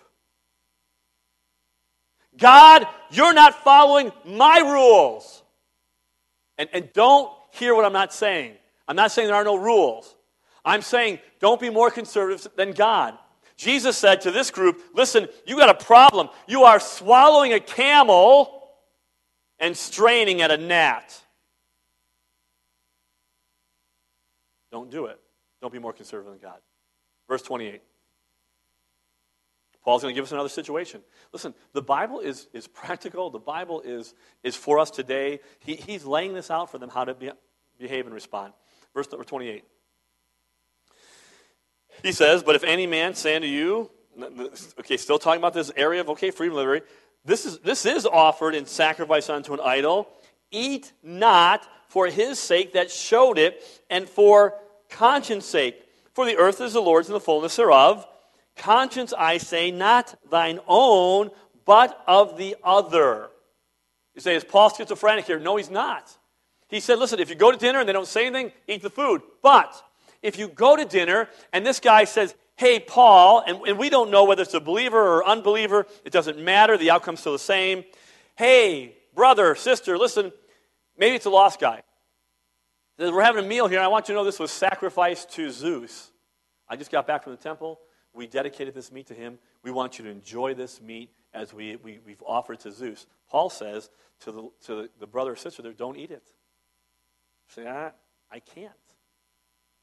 God, 2.38 2.86
you're 3.10 3.34
not 3.34 3.64
following 3.64 4.12
my 4.26 4.60
rules. 4.60 5.44
And, 6.58 6.70
and 6.74 6.92
don't 6.94 7.32
hear 7.52 7.76
what 7.76 7.86
I'm 7.86 7.94
not 7.94 8.14
saying. 8.14 8.56
I'm 8.88 8.96
not 8.96 9.12
saying 9.12 9.28
there 9.28 9.36
are 9.36 9.44
no 9.44 9.56
rules. 9.56 10.16
I'm 10.64 10.82
saying 10.82 11.20
don't 11.40 11.60
be 11.60 11.70
more 11.70 11.90
conservative 11.90 12.48
than 12.56 12.72
God. 12.72 13.18
Jesus 13.58 13.98
said 13.98 14.22
to 14.22 14.32
this 14.32 14.52
group, 14.52 14.82
listen, 14.94 15.28
you 15.46 15.58
got 15.58 15.70
a 15.70 15.86
problem. 15.86 16.30
You 16.48 16.64
are 16.64 16.80
swallowing 16.80 17.54
a 17.54 17.60
camel 17.60 18.70
and 19.60 19.76
straining 19.76 20.42
at 20.42 20.52
a 20.52 20.58
gnat. 20.58 21.20
Don't 24.72 24.92
do 24.92 25.06
it. 25.06 25.20
Don't 25.62 25.74
be 25.74 25.80
more 25.80 25.94
conservative 25.94 26.40
than 26.40 26.42
God. 26.42 26.60
Verse 27.28 27.42
28. 27.42 27.82
Paul's 29.84 30.02
going 30.02 30.14
to 30.14 30.16
give 30.16 30.26
us 30.26 30.34
another 30.34 30.50
situation. 30.50 31.02
Listen, 31.32 31.54
the 31.74 31.82
Bible 31.82 32.20
is, 32.20 32.48
is 32.54 32.68
practical. 32.68 33.30
The 33.30 33.40
Bible 33.40 33.82
is, 33.82 34.14
is 34.44 34.56
for 34.56 34.80
us 34.80 34.92
today. 34.92 35.40
He, 35.60 35.76
he's 35.76 36.06
laying 36.06 36.34
this 36.34 36.52
out 36.52 36.70
for 36.70 36.78
them 36.78 36.90
how 36.90 37.06
to 37.06 37.14
be, 37.14 37.32
behave 37.80 38.06
and 38.06 38.14
respond. 38.14 38.54
Verse 38.94 39.10
number 39.10 39.24
28. 39.24 39.64
He 42.04 42.12
says, 42.12 42.44
But 42.44 42.56
if 42.56 42.64
any 42.64 42.88
man 42.88 43.16
say 43.16 43.36
unto 43.36 43.48
you, 43.48 43.90
okay, 44.80 44.98
still 44.98 45.20
talking 45.20 45.40
about 45.40 45.54
this 45.54 45.72
area 45.76 46.02
of, 46.02 46.10
okay, 46.10 46.32
freedom 46.32 46.56
liberty, 46.58 46.86
this 47.26 47.46
is, 47.46 47.60
this 47.60 47.86
is 47.86 48.06
offered 48.06 48.56
in 48.56 48.66
sacrifice 48.66 49.30
unto 49.30 49.54
an 49.54 49.60
idol. 49.64 50.08
Eat 50.52 50.94
not 51.04 51.68
for 51.88 52.08
his 52.08 52.40
sake 52.40 52.74
that 52.74 52.92
showed 52.92 53.38
it, 53.38 53.64
and 53.90 54.08
for 54.08 54.56
conscience 54.90 55.46
sake. 55.46 55.84
For 56.14 56.26
the 56.26 56.38
earth 56.38 56.62
is 56.62 56.74
the 56.74 56.82
Lord's 56.82 57.10
and 57.10 57.16
the 57.16 57.22
fullness 57.22 57.56
thereof 57.56 58.06
Conscience, 58.58 59.14
I 59.16 59.38
say, 59.38 59.72
not 59.72 60.16
thine 60.30 60.60
own, 60.68 61.30
but 61.66 62.04
of 62.08 62.38
the 62.38 62.56
other. 62.64 63.30
You 64.16 64.22
say, 64.22 64.36
is 64.36 64.44
Paul 64.44 64.70
schizophrenic 64.70 65.26
here? 65.26 65.40
No, 65.40 65.58
he's 65.58 65.70
not. 65.70 66.12
He 66.68 66.80
said, 66.80 66.98
listen, 66.98 67.20
if 67.20 67.30
you 67.30 67.36
go 67.36 67.52
to 67.52 67.58
dinner 67.58 67.80
and 67.80 67.88
they 67.88 67.94
don't 67.94 68.08
say 68.08 68.26
anything, 68.26 68.52
eat 68.68 68.82
the 68.82 68.90
food. 68.90 69.22
But 69.42 69.82
if 70.28 70.38
you 70.38 70.50
go 70.50 70.76
to 70.76 70.84
dinner 70.84 71.30
and 71.54 71.66
this 71.66 71.80
guy 71.80 72.04
says, 72.04 72.36
hey, 72.58 72.82
Paul, 72.82 73.44
and, 73.48 73.60
and 73.66 73.78
we 73.78 73.90
don't 73.90 74.12
know 74.12 74.26
whether 74.26 74.42
it's 74.42 74.54
a 74.54 74.60
believer 74.60 75.00
or 75.00 75.26
unbeliever, 75.26 75.88
it 76.04 76.12
doesn't 76.12 76.38
matter, 76.38 76.78
the 76.78 76.92
outcome's 76.92 77.22
still 77.22 77.32
the 77.32 77.40
same. 77.40 77.86
Hey, 78.36 78.98
brother, 79.16 79.56
sister, 79.56 79.98
listen, 79.98 80.34
maybe 80.98 81.16
it's 81.16 81.26
a 81.26 81.30
lost 81.30 81.62
guy. 81.62 81.82
We're 83.00 83.24
having 83.24 83.46
a 83.46 83.48
meal 83.48 83.68
here, 83.68 83.78
and 83.78 83.86
I 83.86 83.88
want 83.88 84.10
you 84.10 84.16
to 84.16 84.20
know 84.20 84.26
this 84.26 84.40
was 84.40 84.52
sacrificed 84.52 85.32
to 85.34 85.50
Zeus. 85.50 86.12
I 86.68 86.76
just 86.76 86.92
got 86.92 87.08
back 87.08 87.24
from 87.24 87.32
the 87.32 87.42
temple. 87.42 87.80
We 88.14 88.28
dedicated 88.28 88.74
this 88.74 88.92
meat 88.92 89.08
to 89.08 89.14
him. 89.14 89.40
We 89.64 89.72
want 89.72 89.98
you 89.98 90.06
to 90.06 90.12
enjoy 90.12 90.56
this 90.56 90.82
meat 90.82 91.10
as 91.34 91.54
we, 91.54 91.78
we, 91.78 92.00
we've 92.06 92.24
offered 92.26 92.60
to 92.62 92.72
Zeus. 92.72 93.06
Paul 93.30 93.50
says 93.50 93.90
to 94.22 94.32
the, 94.32 94.50
to 94.66 94.90
the 95.00 95.08
brother 95.08 95.32
or 95.34 95.36
sister 95.38 95.62
there, 95.62 95.72
don't 95.72 95.96
eat 95.96 96.12
it. 96.12 96.24
Say, 97.50 97.66
ah, 97.66 97.92
I 98.30 98.40
can't. 98.40 98.74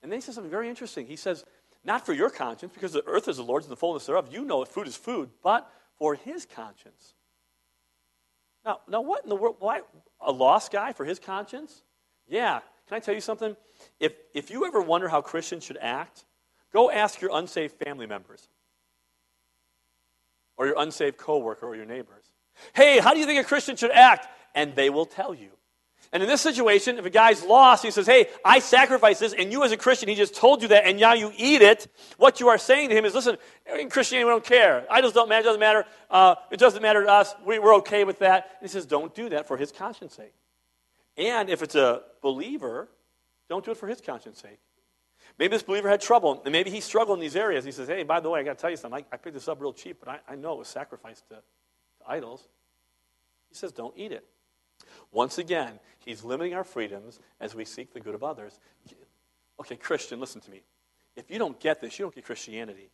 And 0.04 0.12
then 0.12 0.18
he 0.18 0.20
says 0.20 0.36
something 0.36 0.50
very 0.50 0.68
interesting. 0.68 1.08
He 1.08 1.16
says, 1.16 1.44
not 1.82 2.06
for 2.06 2.12
your 2.12 2.30
conscience, 2.30 2.72
because 2.72 2.92
the 2.92 3.04
earth 3.06 3.26
is 3.26 3.38
the 3.38 3.42
Lord's 3.42 3.66
and 3.66 3.72
the 3.72 3.76
fullness 3.76 4.06
thereof. 4.06 4.28
You 4.30 4.44
know 4.44 4.62
that 4.62 4.72
food 4.72 4.86
is 4.86 4.96
food, 4.96 5.30
but 5.42 5.68
for 5.98 6.14
his 6.14 6.46
conscience. 6.46 7.14
Now, 8.64 8.78
now 8.86 9.00
what 9.00 9.24
in 9.24 9.30
the 9.30 9.36
world? 9.36 9.56
Why 9.58 9.80
a 10.20 10.30
lost 10.30 10.70
guy 10.70 10.92
for 10.92 11.04
his 11.04 11.18
conscience? 11.18 11.82
Yeah. 12.28 12.60
Can 12.88 12.96
I 12.96 13.00
tell 13.00 13.14
you 13.14 13.20
something? 13.20 13.56
If 13.98 14.12
if 14.32 14.50
you 14.50 14.64
ever 14.64 14.80
wonder 14.80 15.08
how 15.08 15.20
Christians 15.20 15.64
should 15.64 15.78
act, 15.78 16.24
Go 16.74 16.90
ask 16.90 17.20
your 17.20 17.30
unsaved 17.32 17.76
family 17.76 18.06
members 18.06 18.48
or 20.56 20.66
your 20.66 20.74
unsaved 20.76 21.16
coworker 21.16 21.66
or 21.66 21.76
your 21.76 21.86
neighbors. 21.86 22.24
Hey, 22.74 22.98
how 22.98 23.14
do 23.14 23.20
you 23.20 23.26
think 23.26 23.40
a 23.40 23.44
Christian 23.44 23.76
should 23.76 23.92
act? 23.92 24.26
And 24.56 24.74
they 24.74 24.90
will 24.90 25.06
tell 25.06 25.34
you. 25.34 25.50
And 26.14 26.22
in 26.22 26.28
this 26.28 26.40
situation, 26.40 26.96
if 26.96 27.04
a 27.04 27.10
guy's 27.10 27.42
lost, 27.42 27.82
he 27.82 27.90
says, 27.90 28.06
Hey, 28.06 28.28
I 28.44 28.60
sacrificed 28.60 29.18
this, 29.18 29.34
and 29.36 29.50
you 29.50 29.64
as 29.64 29.72
a 29.72 29.76
Christian, 29.76 30.08
he 30.08 30.14
just 30.14 30.36
told 30.36 30.62
you 30.62 30.68
that, 30.68 30.86
and 30.86 30.98
now 30.98 31.12
you 31.12 31.32
eat 31.36 31.60
it. 31.60 31.88
What 32.18 32.38
you 32.38 32.48
are 32.50 32.56
saying 32.56 32.90
to 32.90 32.94
him 32.94 33.04
is, 33.04 33.14
Listen, 33.14 33.36
in 33.76 33.90
Christianity, 33.90 34.24
we 34.24 34.30
don't 34.30 34.44
care. 34.44 34.86
Idols 34.88 35.12
don't 35.12 35.28
matter, 35.28 35.40
it 35.40 35.44
doesn't 35.44 35.60
matter. 35.60 35.84
Uh, 36.08 36.36
it 36.52 36.60
doesn't 36.60 36.82
matter 36.82 37.02
to 37.02 37.10
us. 37.10 37.34
We, 37.44 37.58
we're 37.58 37.74
okay 37.78 38.04
with 38.04 38.20
that. 38.20 38.48
And 38.60 38.68
he 38.68 38.72
says, 38.72 38.86
Don't 38.86 39.12
do 39.12 39.28
that 39.30 39.48
for 39.48 39.56
his 39.56 39.72
conscience 39.72 40.14
sake. 40.14 40.32
And 41.16 41.50
if 41.50 41.62
it's 41.62 41.74
a 41.74 42.02
believer, 42.22 42.88
don't 43.48 43.64
do 43.64 43.72
it 43.72 43.76
for 43.76 43.88
his 43.88 44.00
conscience 44.00 44.40
sake. 44.40 44.60
Maybe 45.36 45.50
this 45.50 45.64
believer 45.64 45.88
had 45.88 46.00
trouble, 46.00 46.42
and 46.44 46.52
maybe 46.52 46.70
he 46.70 46.80
struggled 46.80 47.18
in 47.18 47.22
these 47.22 47.34
areas. 47.34 47.64
He 47.64 47.72
says, 47.72 47.88
Hey, 47.88 48.04
by 48.04 48.20
the 48.20 48.30
way, 48.30 48.38
I 48.38 48.44
got 48.44 48.56
to 48.56 48.62
tell 48.62 48.70
you 48.70 48.76
something. 48.76 49.04
I, 49.10 49.14
I, 49.14 49.16
picked 49.16 49.34
this 49.34 49.48
up 49.48 49.60
real 49.60 49.72
cheap, 49.72 49.96
but 49.98 50.08
I, 50.08 50.32
I 50.32 50.36
know 50.36 50.52
it 50.52 50.58
was 50.58 50.68
sacrificed 50.68 51.26
to, 51.30 51.34
to 51.34 51.42
idols. 52.06 52.46
He 53.48 53.56
says, 53.56 53.72
Don't 53.72 53.94
eat 53.96 54.12
it. 54.12 54.24
Once 55.12 55.38
again, 55.38 55.78
he's 55.98 56.24
limiting 56.24 56.54
our 56.54 56.64
freedoms 56.64 57.20
as 57.40 57.54
we 57.54 57.64
seek 57.64 57.92
the 57.92 58.00
good 58.00 58.14
of 58.14 58.22
others. 58.22 58.58
Okay, 59.60 59.76
Christian, 59.76 60.20
listen 60.20 60.40
to 60.40 60.50
me. 60.50 60.62
If 61.16 61.30
you 61.30 61.38
don't 61.38 61.58
get 61.60 61.80
this, 61.80 61.98
you 61.98 62.04
don't 62.04 62.14
get 62.14 62.24
Christianity. 62.24 62.90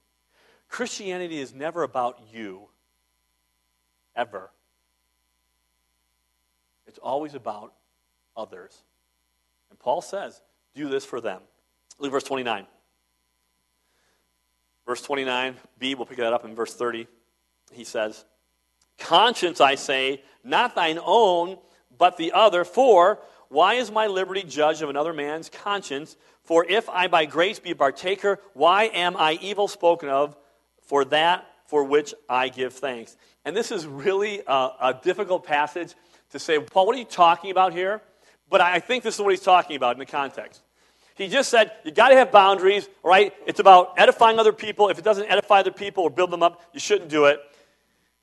Christianity 0.68 1.40
is 1.40 1.55
never 1.55 1.83
about 1.83 2.20
you, 2.33 2.68
ever. 4.14 4.50
It's 6.87 6.98
always 6.98 7.35
about 7.35 7.72
others. 8.37 8.83
And 9.70 9.79
Paul 9.79 10.03
says, 10.03 10.40
do 10.74 10.88
this 10.88 11.05
for 11.05 11.20
them. 11.20 11.40
Look 11.98 12.09
at 12.09 12.12
verse 12.12 12.24
29. 12.24 12.66
Verse 14.87 15.07
29b, 15.07 15.96
we'll 15.96 16.07
pick 16.07 16.18
that 16.18 16.33
up 16.33 16.44
in 16.44 16.55
verse 16.55 16.74
30. 16.74 17.07
He 17.72 17.85
says, 17.85 18.24
Conscience, 18.98 19.61
I 19.61 19.76
say, 19.76 20.22
not 20.44 20.74
thine 20.74 20.98
own, 21.05 21.59
but 22.01 22.17
the 22.17 22.33
other. 22.33 22.65
For 22.65 23.21
why 23.49 23.75
is 23.75 23.93
my 23.93 24.09
liberty 24.09 24.43
judged 24.43 24.83
of 24.83 24.89
another 24.89 25.13
man's 25.13 25.49
conscience? 25.49 26.17
For 26.43 26.65
if 26.65 26.89
I 26.89 27.07
by 27.07 27.27
grace 27.27 27.61
be 27.61 27.73
a 27.73 27.77
partaker, 27.77 28.41
why 28.55 28.85
am 28.85 29.17
I 29.17 29.39
evil 29.41 29.69
spoken 29.69 30.09
of 30.09 30.35
for 30.83 31.05
that 31.05 31.47
for 31.67 31.85
which 31.85 32.15
I 32.29 32.49
give 32.49 32.73
thanks? 32.73 33.17
And 33.45 33.55
this 33.55 33.71
is 33.71 33.87
really 33.87 34.41
a, 34.47 34.71
a 34.81 35.01
difficult 35.05 35.45
passage 35.45 35.95
to 36.31 36.39
say, 36.39 36.59
Paul, 36.59 36.87
what 36.87 36.97
are 36.97 36.99
you 36.99 37.05
talking 37.05 37.51
about 37.51 37.73
here? 37.73 38.01
But 38.49 38.61
I 38.61 38.81
think 38.81 39.05
this 39.05 39.17
is 39.17 39.21
what 39.21 39.31
he's 39.31 39.43
talking 39.43 39.77
about 39.77 39.95
in 39.95 39.99
the 39.99 40.07
context. 40.07 40.63
He 41.17 41.29
just 41.29 41.51
said 41.51 41.71
you 41.85 41.91
got 41.91 42.09
to 42.09 42.17
have 42.17 42.33
boundaries, 42.33 42.89
right? 43.05 43.35
It's 43.47 43.61
about 43.61 43.95
edifying 43.99 44.39
other 44.39 44.55
people. 44.55 44.89
If 44.89 44.99
it 44.99 45.05
doesn't 45.05 45.31
edify 45.31 45.61
other 45.61 45.71
people 45.71 46.05
or 46.05 46.11
build 46.11 46.31
them 46.31 46.43
up, 46.43 46.63
you 46.73 46.81
shouldn't 46.81 47.11
do 47.11 47.27
it. 47.27 47.41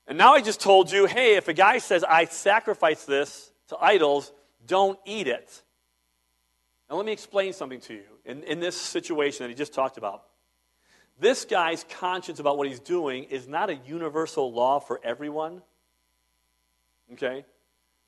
And 0.08 0.18
now 0.18 0.34
I 0.34 0.40
just 0.40 0.60
told 0.60 0.90
you, 0.90 1.06
hey, 1.06 1.36
if 1.36 1.46
a 1.46 1.52
guy 1.52 1.78
says, 1.78 2.02
I 2.02 2.24
sacrifice 2.24 3.04
this 3.04 3.52
to 3.68 3.76
idols, 3.78 4.32
don't 4.66 4.98
eat 5.04 5.26
it. 5.26 5.62
Now 6.88 6.96
let 6.96 7.06
me 7.06 7.12
explain 7.12 7.52
something 7.52 7.80
to 7.82 7.94
you 7.94 8.04
in, 8.24 8.42
in 8.44 8.60
this 8.60 8.76
situation 8.76 9.44
that 9.44 9.48
he 9.48 9.54
just 9.54 9.74
talked 9.74 9.98
about. 9.98 10.24
This 11.20 11.44
guy's 11.44 11.84
conscience 11.98 12.38
about 12.38 12.58
what 12.58 12.68
he's 12.68 12.80
doing 12.80 13.24
is 13.24 13.48
not 13.48 13.70
a 13.70 13.74
universal 13.74 14.52
law 14.52 14.78
for 14.78 15.00
everyone. 15.02 15.62
Okay? 17.12 17.44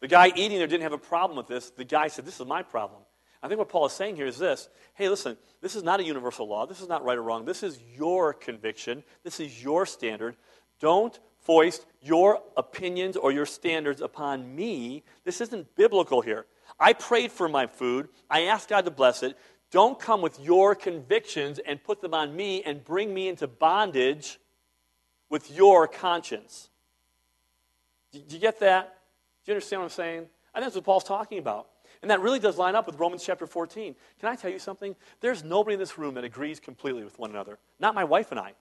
The 0.00 0.08
guy 0.08 0.32
eating 0.34 0.58
there 0.58 0.66
didn't 0.66 0.84
have 0.84 0.92
a 0.92 0.98
problem 0.98 1.36
with 1.36 1.48
this. 1.48 1.70
The 1.70 1.84
guy 1.84 2.08
said, 2.08 2.24
This 2.24 2.40
is 2.40 2.46
my 2.46 2.62
problem. 2.62 3.02
I 3.42 3.48
think 3.48 3.58
what 3.58 3.68
Paul 3.68 3.86
is 3.86 3.92
saying 3.92 4.16
here 4.16 4.26
is 4.26 4.38
this 4.38 4.68
hey, 4.94 5.08
listen, 5.08 5.36
this 5.60 5.74
is 5.74 5.82
not 5.82 6.00
a 6.00 6.04
universal 6.04 6.46
law. 6.46 6.66
This 6.66 6.80
is 6.80 6.88
not 6.88 7.04
right 7.04 7.18
or 7.18 7.22
wrong. 7.22 7.44
This 7.44 7.62
is 7.62 7.78
your 7.96 8.32
conviction. 8.32 9.02
This 9.24 9.40
is 9.40 9.62
your 9.62 9.86
standard. 9.86 10.36
Don't 10.78 11.18
foist 11.50 11.84
your 12.00 12.40
opinions 12.56 13.16
or 13.16 13.32
your 13.32 13.44
standards 13.44 14.00
upon 14.00 14.54
me. 14.54 15.02
This 15.24 15.40
isn't 15.40 15.74
biblical 15.74 16.20
here. 16.20 16.46
I 16.78 16.92
prayed 16.92 17.32
for 17.32 17.48
my 17.48 17.66
food, 17.66 18.08
I 18.30 18.42
asked 18.42 18.68
God 18.68 18.84
to 18.84 18.92
bless 18.92 19.24
it. 19.24 19.36
Don't 19.72 19.98
come 19.98 20.22
with 20.22 20.38
your 20.38 20.76
convictions 20.76 21.58
and 21.58 21.82
put 21.82 22.00
them 22.00 22.14
on 22.14 22.36
me 22.36 22.62
and 22.62 22.84
bring 22.84 23.12
me 23.12 23.26
into 23.26 23.48
bondage 23.48 24.38
with 25.28 25.50
your 25.50 25.88
conscience. 25.88 26.70
Do 28.12 28.20
you 28.28 28.38
get 28.38 28.60
that? 28.60 28.98
Do 29.44 29.50
you 29.50 29.56
understand 29.56 29.80
what 29.80 29.86
I'm 29.86 29.90
saying? 29.90 30.26
I 30.54 30.58
think 30.58 30.66
that's 30.66 30.76
what 30.76 30.84
Paul's 30.84 31.02
talking 31.02 31.38
about. 31.38 31.66
And 32.00 32.12
that 32.12 32.20
really 32.20 32.38
does 32.38 32.58
line 32.58 32.76
up 32.76 32.86
with 32.86 33.00
Romans 33.00 33.24
chapter 33.24 33.48
14. 33.48 33.96
Can 34.20 34.28
I 34.28 34.36
tell 34.36 34.52
you 34.52 34.60
something? 34.60 34.94
There's 35.20 35.42
nobody 35.42 35.74
in 35.74 35.80
this 35.80 35.98
room 35.98 36.14
that 36.14 36.22
agrees 36.22 36.60
completely 36.60 37.02
with 37.02 37.18
one 37.18 37.30
another. 37.30 37.58
Not 37.80 37.96
my 37.96 38.04
wife 38.04 38.30
and 38.30 38.38
I. 38.38 38.52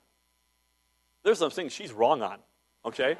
There's 1.21 1.37
some 1.37 1.51
things 1.51 1.71
she's 1.71 1.93
wrong 1.93 2.23
on, 2.23 2.39
okay? 2.85 3.17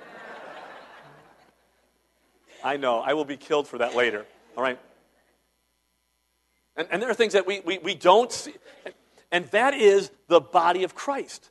I 2.64 2.78
know. 2.78 3.00
I 3.00 3.14
will 3.14 3.26
be 3.26 3.38
killed 3.38 3.68
for 3.68 3.78
that 3.80 3.96
later, 3.96 4.26
all 4.58 4.64
right? 4.64 4.80
And, 6.76 6.88
and 6.92 7.02
there 7.02 7.10
are 7.10 7.14
things 7.14 7.34
that 7.34 7.46
we, 7.48 7.60
we, 7.62 7.78
we 7.78 7.96
don't 7.96 8.32
see. 8.32 8.54
And 9.32 9.46
that 9.48 9.74
is 9.74 10.12
the 10.28 10.40
body 10.40 10.84
of 10.84 10.96
Christ. 10.96 11.50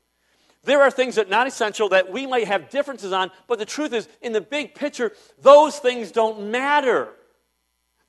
There 0.64 0.83
are 0.83 0.90
things 0.90 1.14
that 1.14 1.27
are 1.27 1.31
not 1.31 1.47
essential 1.47 1.90
that 1.90 2.11
we 2.11 2.27
might 2.27 2.49
have 2.49 2.71
differences 2.71 3.12
on, 3.12 3.31
but 3.47 3.59
the 3.59 3.64
truth 3.64 3.92
is, 3.92 4.09
in 4.21 4.33
the 4.33 4.40
big 4.40 4.75
picture, 4.75 5.12
those 5.40 5.79
things 5.79 6.11
don't 6.11 6.51
matter. 6.51 7.09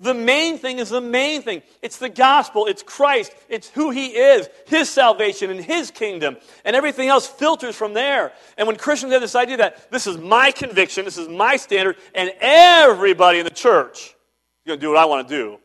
The 0.01 0.13
main 0.13 0.57
thing 0.57 0.79
is 0.79 0.89
the 0.89 1.01
main 1.01 1.41
thing. 1.41 1.61
It's 1.81 1.97
the 1.97 2.07
gospel. 2.07 2.67
It's 2.67 2.81
Christ. 2.81 3.33
It's 3.49 3.67
who 3.69 3.89
He 3.89 4.07
is, 4.07 4.47
His 4.65 4.89
salvation 4.89 5.51
and 5.51 5.59
His 5.59 5.91
kingdom. 5.91 6.37
And 6.63 6.75
everything 6.75 7.09
else 7.09 7.27
filters 7.27 7.75
from 7.75 7.93
there. 7.93 8.31
And 8.57 8.65
when 8.65 8.77
Christians 8.77 9.11
have 9.11 9.21
this 9.21 9.35
idea 9.35 9.57
that 9.57 9.91
this 9.91 10.07
is 10.07 10.17
my 10.17 10.51
conviction, 10.51 11.03
this 11.03 11.17
is 11.17 11.27
my 11.27 11.57
standard, 11.57 11.97
and 12.15 12.31
everybody 12.39 13.39
in 13.39 13.43
the 13.43 13.51
church 13.51 14.05
is 14.05 14.67
going 14.67 14.79
to 14.79 14.85
do 14.85 14.89
what 14.89 14.97
I 14.97 15.05
want 15.05 15.27
to 15.27 15.35
do, 15.35 15.59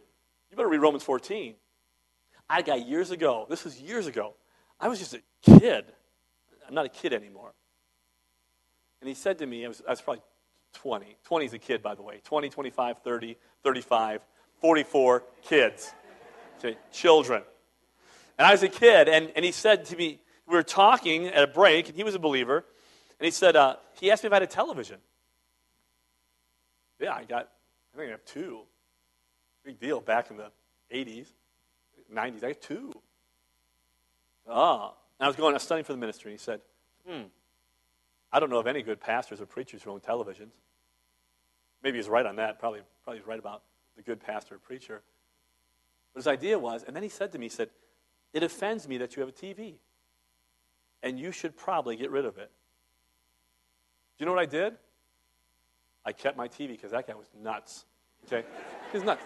you 0.50 0.56
better 0.56 0.68
read 0.68 0.82
Romans 0.82 1.04
14. 1.04 1.54
I 2.50 2.62
got 2.62 2.86
years 2.86 3.12
ago, 3.12 3.46
this 3.48 3.64
was 3.64 3.80
years 3.80 4.08
ago, 4.08 4.34
I 4.80 4.88
was 4.88 4.98
just 4.98 5.14
a 5.14 5.22
kid. 5.42 5.84
I'm 6.66 6.74
not 6.74 6.86
a 6.86 6.90
kid 6.90 7.12
anymore. 7.12 7.52
And 9.00 9.08
he 9.08 9.14
said 9.14 9.38
to 9.38 9.46
me, 9.46 9.64
I 9.64 9.68
was, 9.68 9.82
I 9.86 9.90
was 9.90 10.00
probably 10.00 10.22
20. 10.74 11.16
20 11.24 11.46
is 11.46 11.52
a 11.52 11.58
kid, 11.58 11.82
by 11.82 11.94
the 11.94 12.02
way. 12.02 12.20
20, 12.24 12.48
25, 12.48 12.98
30, 12.98 13.36
35, 13.64 14.20
44 14.60 15.24
kids. 15.42 15.92
Okay, 16.58 16.76
children. 16.92 17.42
And 18.38 18.46
I 18.46 18.52
was 18.52 18.62
a 18.62 18.68
kid, 18.68 19.08
and, 19.08 19.32
and 19.34 19.44
he 19.44 19.52
said 19.52 19.86
to 19.86 19.96
me, 19.96 20.20
we 20.46 20.54
were 20.54 20.62
talking 20.62 21.26
at 21.26 21.42
a 21.42 21.46
break, 21.46 21.88
and 21.88 21.96
he 21.96 22.04
was 22.04 22.14
a 22.14 22.18
believer, 22.18 22.64
and 23.18 23.24
he 23.24 23.30
said, 23.30 23.56
uh, 23.56 23.76
he 23.98 24.10
asked 24.10 24.22
me 24.22 24.28
if 24.28 24.32
I 24.32 24.36
had 24.36 24.42
a 24.42 24.46
television. 24.46 24.98
Yeah, 27.00 27.14
I 27.14 27.24
got, 27.24 27.48
I 27.94 27.96
think 27.96 28.08
I 28.08 28.10
have 28.12 28.24
two. 28.24 28.60
Big 29.64 29.80
deal 29.80 30.00
back 30.00 30.30
in 30.30 30.36
the 30.36 30.50
80s, 30.92 31.28
90s. 32.12 32.44
I 32.44 32.48
got 32.48 32.60
two. 32.60 32.92
Ah. 34.48 34.92
And 35.18 35.24
I 35.24 35.28
was 35.28 35.36
going, 35.36 35.54
I 35.54 35.56
was 35.56 35.62
studying 35.62 35.84
for 35.84 35.92
the 35.92 35.98
ministry, 35.98 36.32
and 36.32 36.38
he 36.38 36.44
said, 36.44 36.60
hmm, 37.08 37.22
I 38.32 38.40
don't 38.40 38.50
know 38.50 38.58
of 38.58 38.66
any 38.66 38.82
good 38.82 39.00
pastors 39.00 39.40
or 39.40 39.46
preachers 39.46 39.82
who 39.82 39.90
own 39.90 40.00
televisions. 40.00 40.50
Maybe 41.84 41.98
he's 41.98 42.08
right 42.08 42.24
on 42.24 42.36
that. 42.36 42.58
Probably, 42.58 42.80
probably 43.04 43.20
he's 43.20 43.28
right 43.28 43.38
about 43.38 43.62
the 43.94 44.02
good 44.02 44.18
pastor 44.18 44.56
or 44.56 44.58
preacher. 44.58 45.02
But 46.14 46.20
his 46.20 46.26
idea 46.26 46.58
was, 46.58 46.82
and 46.82 46.96
then 46.96 47.02
he 47.02 47.08
said 47.10 47.30
to 47.32 47.38
me, 47.38 47.44
he 47.44 47.50
said, 47.50 47.68
It 48.32 48.42
offends 48.42 48.88
me 48.88 48.98
that 48.98 49.14
you 49.14 49.20
have 49.20 49.28
a 49.28 49.32
TV. 49.32 49.74
And 51.02 51.20
you 51.20 51.30
should 51.30 51.54
probably 51.54 51.96
get 51.96 52.10
rid 52.10 52.24
of 52.24 52.38
it. 52.38 52.50
Do 54.16 54.24
you 54.24 54.26
know 54.26 54.32
what 54.32 54.40
I 54.40 54.46
did? 54.46 54.74
I 56.06 56.12
kept 56.12 56.36
my 56.36 56.48
TV 56.48 56.68
because 56.68 56.92
that 56.92 57.06
guy 57.06 57.14
was 57.14 57.28
nuts. 57.42 57.84
Okay? 58.26 58.46
He's 58.90 59.02
nuts. 59.02 59.22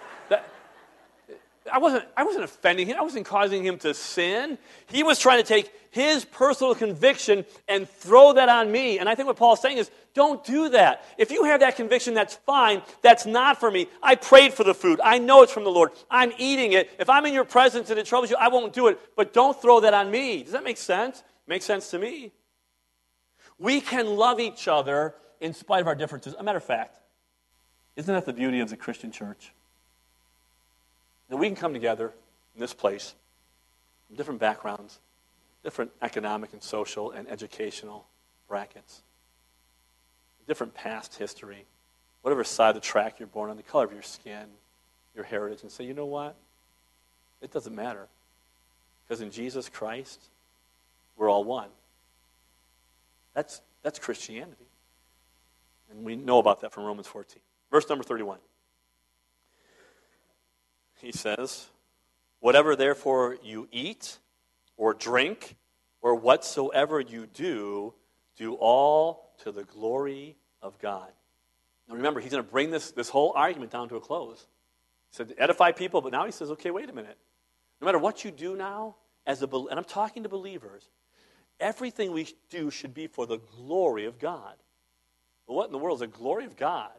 I 1.72 1.78
wasn't, 1.78 2.04
I 2.16 2.24
wasn't 2.24 2.44
offending 2.44 2.86
him. 2.86 2.96
I 2.98 3.02
wasn't 3.02 3.26
causing 3.26 3.64
him 3.64 3.78
to 3.78 3.94
sin. 3.94 4.58
He 4.86 5.02
was 5.02 5.18
trying 5.18 5.42
to 5.42 5.46
take 5.46 5.72
his 5.90 6.24
personal 6.24 6.74
conviction 6.74 7.44
and 7.66 7.88
throw 7.88 8.32
that 8.34 8.48
on 8.48 8.70
me. 8.70 8.98
And 8.98 9.08
I 9.08 9.14
think 9.14 9.26
what 9.26 9.36
Paul's 9.36 9.60
saying 9.60 9.78
is, 9.78 9.90
don't 10.14 10.44
do 10.44 10.68
that. 10.70 11.04
If 11.16 11.30
you 11.30 11.44
have 11.44 11.60
that 11.60 11.76
conviction, 11.76 12.14
that's 12.14 12.34
fine. 12.34 12.82
That's 13.02 13.26
not 13.26 13.60
for 13.60 13.70
me. 13.70 13.88
I 14.02 14.14
prayed 14.14 14.52
for 14.52 14.64
the 14.64 14.74
food. 14.74 15.00
I 15.02 15.18
know 15.18 15.42
it's 15.42 15.52
from 15.52 15.64
the 15.64 15.70
Lord. 15.70 15.92
I'm 16.10 16.32
eating 16.38 16.72
it. 16.72 16.90
If 16.98 17.08
I'm 17.08 17.24
in 17.26 17.34
your 17.34 17.44
presence 17.44 17.90
and 17.90 17.98
it 17.98 18.06
troubles 18.06 18.30
you, 18.30 18.36
I 18.38 18.48
won't 18.48 18.72
do 18.72 18.88
it. 18.88 18.98
But 19.16 19.32
don't 19.32 19.60
throw 19.60 19.80
that 19.80 19.94
on 19.94 20.10
me. 20.10 20.42
Does 20.42 20.52
that 20.52 20.64
make 20.64 20.76
sense? 20.76 21.22
Makes 21.46 21.64
sense 21.64 21.90
to 21.90 21.98
me. 21.98 22.32
We 23.58 23.80
can 23.80 24.06
love 24.16 24.40
each 24.40 24.68
other 24.68 25.14
in 25.40 25.54
spite 25.54 25.80
of 25.80 25.86
our 25.86 25.94
differences. 25.94 26.34
A 26.38 26.42
matter 26.42 26.58
of 26.58 26.64
fact, 26.64 26.98
isn't 27.96 28.12
that 28.12 28.26
the 28.26 28.32
beauty 28.32 28.60
of 28.60 28.70
the 28.70 28.76
Christian 28.76 29.10
church? 29.10 29.52
That 31.28 31.36
we 31.36 31.46
can 31.46 31.56
come 31.56 31.72
together 31.72 32.12
in 32.54 32.60
this 32.60 32.74
place, 32.74 33.14
from 34.06 34.16
different 34.16 34.40
backgrounds, 34.40 34.98
different 35.62 35.90
economic 36.00 36.52
and 36.52 36.62
social 36.62 37.10
and 37.10 37.28
educational 37.28 38.06
brackets, 38.48 39.02
different 40.46 40.74
past 40.74 41.16
history, 41.16 41.66
whatever 42.22 42.42
side 42.44 42.70
of 42.70 42.74
the 42.76 42.80
track 42.80 43.16
you're 43.18 43.28
born 43.28 43.50
on, 43.50 43.56
the 43.56 43.62
color 43.62 43.84
of 43.84 43.92
your 43.92 44.02
skin, 44.02 44.46
your 45.14 45.24
heritage, 45.24 45.62
and 45.62 45.70
say, 45.70 45.84
you 45.84 45.94
know 45.94 46.06
what? 46.06 46.34
It 47.42 47.52
doesn't 47.52 47.74
matter. 47.74 48.06
Because 49.06 49.20
in 49.20 49.30
Jesus 49.30 49.68
Christ, 49.68 50.20
we're 51.16 51.30
all 51.30 51.44
one. 51.44 51.68
That's, 53.34 53.60
that's 53.82 53.98
Christianity. 53.98 54.66
And 55.90 56.04
we 56.04 56.16
know 56.16 56.38
about 56.38 56.60
that 56.62 56.72
from 56.72 56.84
Romans 56.84 57.06
14. 57.06 57.40
Verse 57.70 57.88
number 57.88 58.04
31 58.04 58.38
he 61.00 61.12
says, 61.12 61.68
Whatever 62.40 62.76
therefore 62.76 63.36
you 63.42 63.68
eat 63.72 64.18
or 64.76 64.94
drink 64.94 65.56
or 66.00 66.14
whatsoever 66.14 67.00
you 67.00 67.26
do, 67.26 67.94
do 68.36 68.54
all 68.54 69.32
to 69.42 69.50
the 69.50 69.64
glory 69.64 70.36
of 70.62 70.78
God. 70.78 71.10
Now 71.88 71.96
remember, 71.96 72.20
he's 72.20 72.30
going 72.30 72.44
to 72.44 72.50
bring 72.50 72.70
this, 72.70 72.92
this 72.92 73.08
whole 73.08 73.32
argument 73.34 73.72
down 73.72 73.88
to 73.88 73.96
a 73.96 74.00
close. 74.00 74.46
He 75.10 75.16
said, 75.16 75.34
edify 75.38 75.72
people, 75.72 76.00
but 76.00 76.12
now 76.12 76.26
he 76.26 76.32
says, 76.32 76.50
okay, 76.52 76.70
wait 76.70 76.88
a 76.88 76.92
minute. 76.92 77.18
No 77.80 77.86
matter 77.86 77.98
what 77.98 78.24
you 78.24 78.30
do 78.30 78.56
now, 78.56 78.96
as 79.26 79.42
a, 79.42 79.46
and 79.46 79.78
I'm 79.78 79.84
talking 79.84 80.22
to 80.22 80.28
believers, 80.28 80.88
everything 81.58 82.12
we 82.12 82.28
do 82.50 82.70
should 82.70 82.94
be 82.94 83.06
for 83.06 83.26
the 83.26 83.38
glory 83.38 84.04
of 84.04 84.18
God. 84.18 84.54
Well, 85.46 85.56
what 85.56 85.66
in 85.66 85.72
the 85.72 85.78
world 85.78 85.96
is 85.96 86.00
the 86.00 86.06
glory 86.06 86.44
of 86.44 86.56
God? 86.56 86.90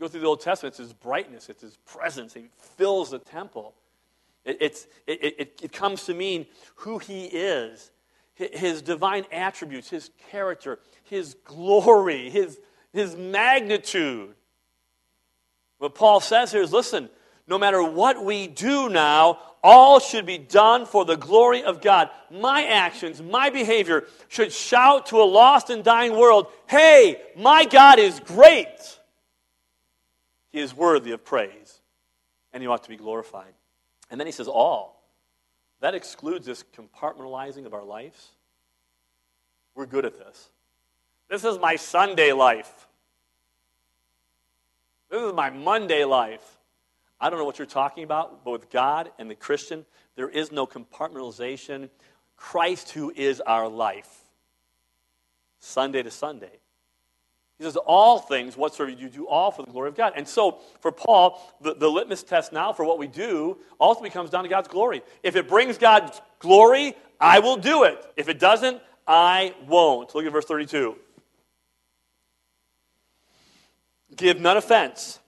Go 0.00 0.08
through 0.08 0.20
the 0.20 0.26
Old 0.26 0.40
Testament, 0.40 0.72
it's 0.72 0.78
his 0.78 0.92
brightness, 0.92 1.48
it's 1.48 1.62
his 1.62 1.76
presence. 1.84 2.32
He 2.32 2.48
fills 2.56 3.10
the 3.10 3.18
temple. 3.18 3.74
It, 4.44 4.56
it's, 4.60 4.86
it, 5.06 5.22
it, 5.22 5.60
it 5.62 5.72
comes 5.72 6.06
to 6.06 6.14
mean 6.14 6.46
who 6.76 6.98
he 6.98 7.26
is, 7.26 7.90
his 8.34 8.80
divine 8.80 9.26
attributes, 9.30 9.90
his 9.90 10.10
character, 10.30 10.78
his 11.04 11.36
glory, 11.44 12.30
his, 12.30 12.58
his 12.92 13.14
magnitude. 13.14 14.34
What 15.78 15.94
Paul 15.94 16.20
says 16.20 16.50
here 16.50 16.62
is 16.62 16.72
listen, 16.72 17.10
no 17.46 17.58
matter 17.58 17.82
what 17.82 18.24
we 18.24 18.46
do 18.46 18.88
now, 18.88 19.38
all 19.62 20.00
should 20.00 20.24
be 20.24 20.38
done 20.38 20.86
for 20.86 21.04
the 21.04 21.16
glory 21.16 21.62
of 21.62 21.82
God. 21.82 22.08
My 22.30 22.64
actions, 22.64 23.20
my 23.20 23.50
behavior 23.50 24.04
should 24.28 24.52
shout 24.52 25.06
to 25.06 25.20
a 25.20 25.24
lost 25.24 25.68
and 25.68 25.84
dying 25.84 26.16
world, 26.16 26.46
hey, 26.66 27.20
my 27.36 27.66
God 27.66 27.98
is 27.98 28.20
great. 28.20 28.99
He 30.50 30.60
is 30.60 30.74
worthy 30.74 31.12
of 31.12 31.24
praise, 31.24 31.80
and 32.52 32.62
he 32.62 32.66
ought 32.66 32.82
to 32.82 32.88
be 32.88 32.96
glorified. 32.96 33.54
And 34.10 34.20
then 34.20 34.26
he 34.26 34.32
says, 34.32 34.48
all. 34.48 35.02
That 35.80 35.94
excludes 35.94 36.44
this 36.44 36.64
compartmentalizing 36.76 37.64
of 37.64 37.72
our 37.72 37.84
lives. 37.84 38.28
We're 39.74 39.86
good 39.86 40.04
at 40.04 40.18
this. 40.18 40.50
This 41.28 41.44
is 41.44 41.58
my 41.58 41.76
Sunday 41.76 42.32
life. 42.32 42.88
This 45.10 45.22
is 45.22 45.32
my 45.32 45.50
Monday 45.50 46.04
life. 46.04 46.58
I 47.20 47.30
don't 47.30 47.38
know 47.38 47.44
what 47.44 47.58
you're 47.58 47.66
talking 47.66 48.04
about, 48.04 48.44
but 48.44 48.50
with 48.50 48.70
God 48.70 49.10
and 49.18 49.30
the 49.30 49.34
Christian, 49.34 49.86
there 50.16 50.28
is 50.28 50.50
no 50.50 50.66
compartmentalization. 50.66 51.88
Christ, 52.36 52.90
who 52.92 53.12
is 53.14 53.40
our 53.40 53.68
life, 53.68 54.24
Sunday 55.58 56.02
to 56.02 56.10
Sunday. 56.10 56.58
He 57.60 57.66
says, 57.66 57.76
All 57.76 58.18
things 58.18 58.56
whatsoever 58.56 58.90
you 58.90 59.10
do, 59.10 59.28
all 59.28 59.50
for 59.50 59.62
the 59.62 59.70
glory 59.70 59.90
of 59.90 59.94
God. 59.94 60.14
And 60.16 60.26
so, 60.26 60.60
for 60.80 60.90
Paul, 60.90 61.38
the, 61.60 61.74
the 61.74 61.88
litmus 61.88 62.22
test 62.22 62.54
now 62.54 62.72
for 62.72 62.86
what 62.86 62.98
we 62.98 63.06
do 63.06 63.58
ultimately 63.78 64.08
comes 64.08 64.30
down 64.30 64.44
to 64.44 64.48
God's 64.48 64.68
glory. 64.68 65.02
If 65.22 65.36
it 65.36 65.46
brings 65.46 65.76
God 65.76 66.10
glory, 66.38 66.94
I 67.20 67.40
will 67.40 67.58
do 67.58 67.84
it. 67.84 68.02
If 68.16 68.30
it 68.30 68.38
doesn't, 68.38 68.80
I 69.06 69.54
won't. 69.68 70.14
Look 70.14 70.24
at 70.24 70.32
verse 70.32 70.46
32. 70.46 70.96
Give 74.16 74.40
none 74.40 74.56
offense, 74.56 75.18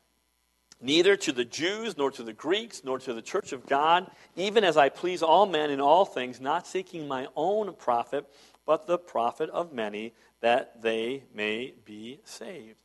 neither 0.80 1.16
to 1.16 1.32
the 1.32 1.44
Jews, 1.44 1.98
nor 1.98 2.10
to 2.12 2.22
the 2.22 2.32
Greeks, 2.32 2.80
nor 2.82 2.98
to 3.00 3.12
the 3.12 3.20
church 3.20 3.52
of 3.52 3.66
God, 3.66 4.10
even 4.36 4.64
as 4.64 4.78
I 4.78 4.88
please 4.88 5.22
all 5.22 5.44
men 5.44 5.70
in 5.70 5.82
all 5.82 6.06
things, 6.06 6.40
not 6.40 6.66
seeking 6.66 7.06
my 7.06 7.26
own 7.36 7.74
profit, 7.74 8.26
but 8.66 8.86
the 8.86 8.98
profit 8.98 9.50
of 9.50 9.72
many, 9.72 10.12
that 10.40 10.82
they 10.82 11.24
may 11.34 11.74
be 11.84 12.20
saved. 12.24 12.76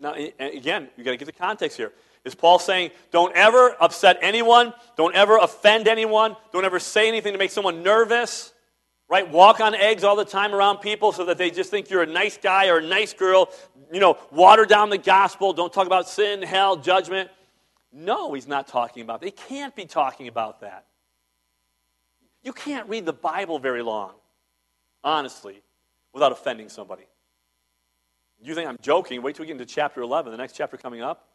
Now, 0.00 0.14
again, 0.14 0.88
you've 0.96 1.04
got 1.04 1.10
to 1.12 1.16
get 1.16 1.24
the 1.24 1.32
context 1.32 1.76
here. 1.76 1.92
Is 2.24 2.34
Paul 2.34 2.58
saying, 2.58 2.90
don't 3.10 3.34
ever 3.34 3.76
upset 3.80 4.18
anyone, 4.20 4.72
don't 4.96 5.14
ever 5.14 5.38
offend 5.38 5.88
anyone, 5.88 6.36
don't 6.52 6.64
ever 6.64 6.78
say 6.78 7.08
anything 7.08 7.32
to 7.32 7.38
make 7.38 7.50
someone 7.50 7.82
nervous, 7.82 8.52
right? 9.08 9.28
Walk 9.28 9.60
on 9.60 9.74
eggs 9.74 10.04
all 10.04 10.16
the 10.16 10.24
time 10.24 10.54
around 10.54 10.78
people 10.78 11.12
so 11.12 11.24
that 11.24 11.38
they 11.38 11.50
just 11.50 11.70
think 11.70 11.90
you're 11.90 12.02
a 12.02 12.06
nice 12.06 12.36
guy 12.36 12.68
or 12.68 12.78
a 12.78 12.86
nice 12.86 13.14
girl. 13.14 13.48
You 13.90 14.00
know, 14.00 14.18
water 14.30 14.66
down 14.66 14.90
the 14.90 14.98
gospel, 14.98 15.52
don't 15.52 15.72
talk 15.72 15.86
about 15.86 16.08
sin, 16.08 16.42
hell, 16.42 16.76
judgment. 16.76 17.30
No, 17.92 18.34
he's 18.34 18.46
not 18.46 18.68
talking 18.68 19.02
about 19.02 19.20
that. 19.20 19.26
He 19.26 19.32
can't 19.32 19.74
be 19.74 19.86
talking 19.86 20.28
about 20.28 20.60
that. 20.60 20.84
You 22.42 22.52
can't 22.52 22.88
read 22.88 23.06
the 23.06 23.12
Bible 23.12 23.58
very 23.58 23.82
long, 23.82 24.12
honestly, 25.08 25.62
without 26.12 26.32
offending 26.32 26.68
somebody. 26.68 27.04
You 28.40 28.54
think 28.54 28.68
I'm 28.68 28.76
joking? 28.82 29.22
Wait 29.22 29.34
till 29.34 29.42
we 29.42 29.46
get 29.46 29.54
into 29.54 29.66
chapter 29.66 30.02
11, 30.02 30.30
the 30.30 30.38
next 30.38 30.52
chapter 30.52 30.76
coming 30.76 31.00
up. 31.00 31.26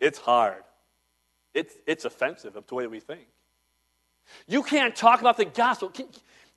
It's 0.00 0.18
hard. 0.18 0.62
It's, 1.54 1.74
it's 1.86 2.04
offensive 2.04 2.56
of 2.56 2.66
the 2.66 2.74
way 2.74 2.86
we 2.86 3.00
think. 3.00 3.26
You 4.46 4.62
can't 4.62 4.96
talk 4.96 5.20
about 5.20 5.36
the 5.36 5.44
gospel. 5.44 5.90
Can, 5.90 6.06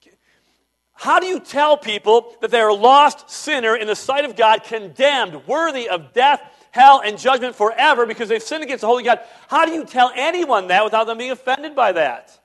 can, 0.02 0.14
How 0.94 1.20
do 1.20 1.26
you 1.26 1.40
tell 1.40 1.78
people 1.78 2.34
that 2.42 2.50
they're 2.50 2.70
a 2.70 2.74
lost 2.74 3.30
sinner 3.30 3.76
in 3.76 3.88
the 3.88 3.96
sight 3.96 4.26
of 4.26 4.36
God, 4.36 4.64
condemned, 4.64 5.48
worthy 5.48 5.90
of 5.90 6.14
death, 6.14 6.42
hell, 6.72 7.02
and 7.04 7.18
judgment 7.18 7.56
forever 7.56 8.06
because 8.06 8.30
they've 8.30 8.42
sinned 8.42 8.64
against 8.64 8.82
the 8.82 8.88
holy 8.88 9.04
God? 9.04 9.20
How 9.48 9.66
do 9.66 9.74
you 9.74 9.86
tell 9.86 10.12
anyone 10.16 10.68
that 10.68 10.84
without 10.84 11.08
them 11.08 11.18
being 11.18 11.32
offended 11.32 11.76
by 11.76 11.92
that? 11.94 12.38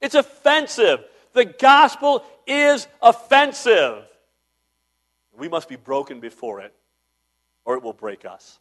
It's 0.00 0.14
offensive. 0.14 1.04
The 1.32 1.44
gospel 1.44 2.24
is 2.46 2.86
offensive. 3.00 4.04
We 5.36 5.48
must 5.48 5.68
be 5.68 5.76
broken 5.76 6.20
before 6.20 6.60
it, 6.60 6.74
or 7.64 7.74
it 7.74 7.82
will 7.82 7.94
break 7.94 8.24
us. 8.24 8.58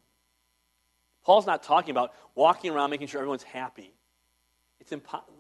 Paul's 1.24 1.46
not 1.46 1.64
talking 1.64 1.92
about 1.92 2.14
walking 2.34 2.72
around 2.72 2.90
making 2.90 3.08
sure 3.08 3.20
everyone's 3.20 3.44
happy. 3.44 3.94
It's 4.80 4.92
impossible. 4.92 5.36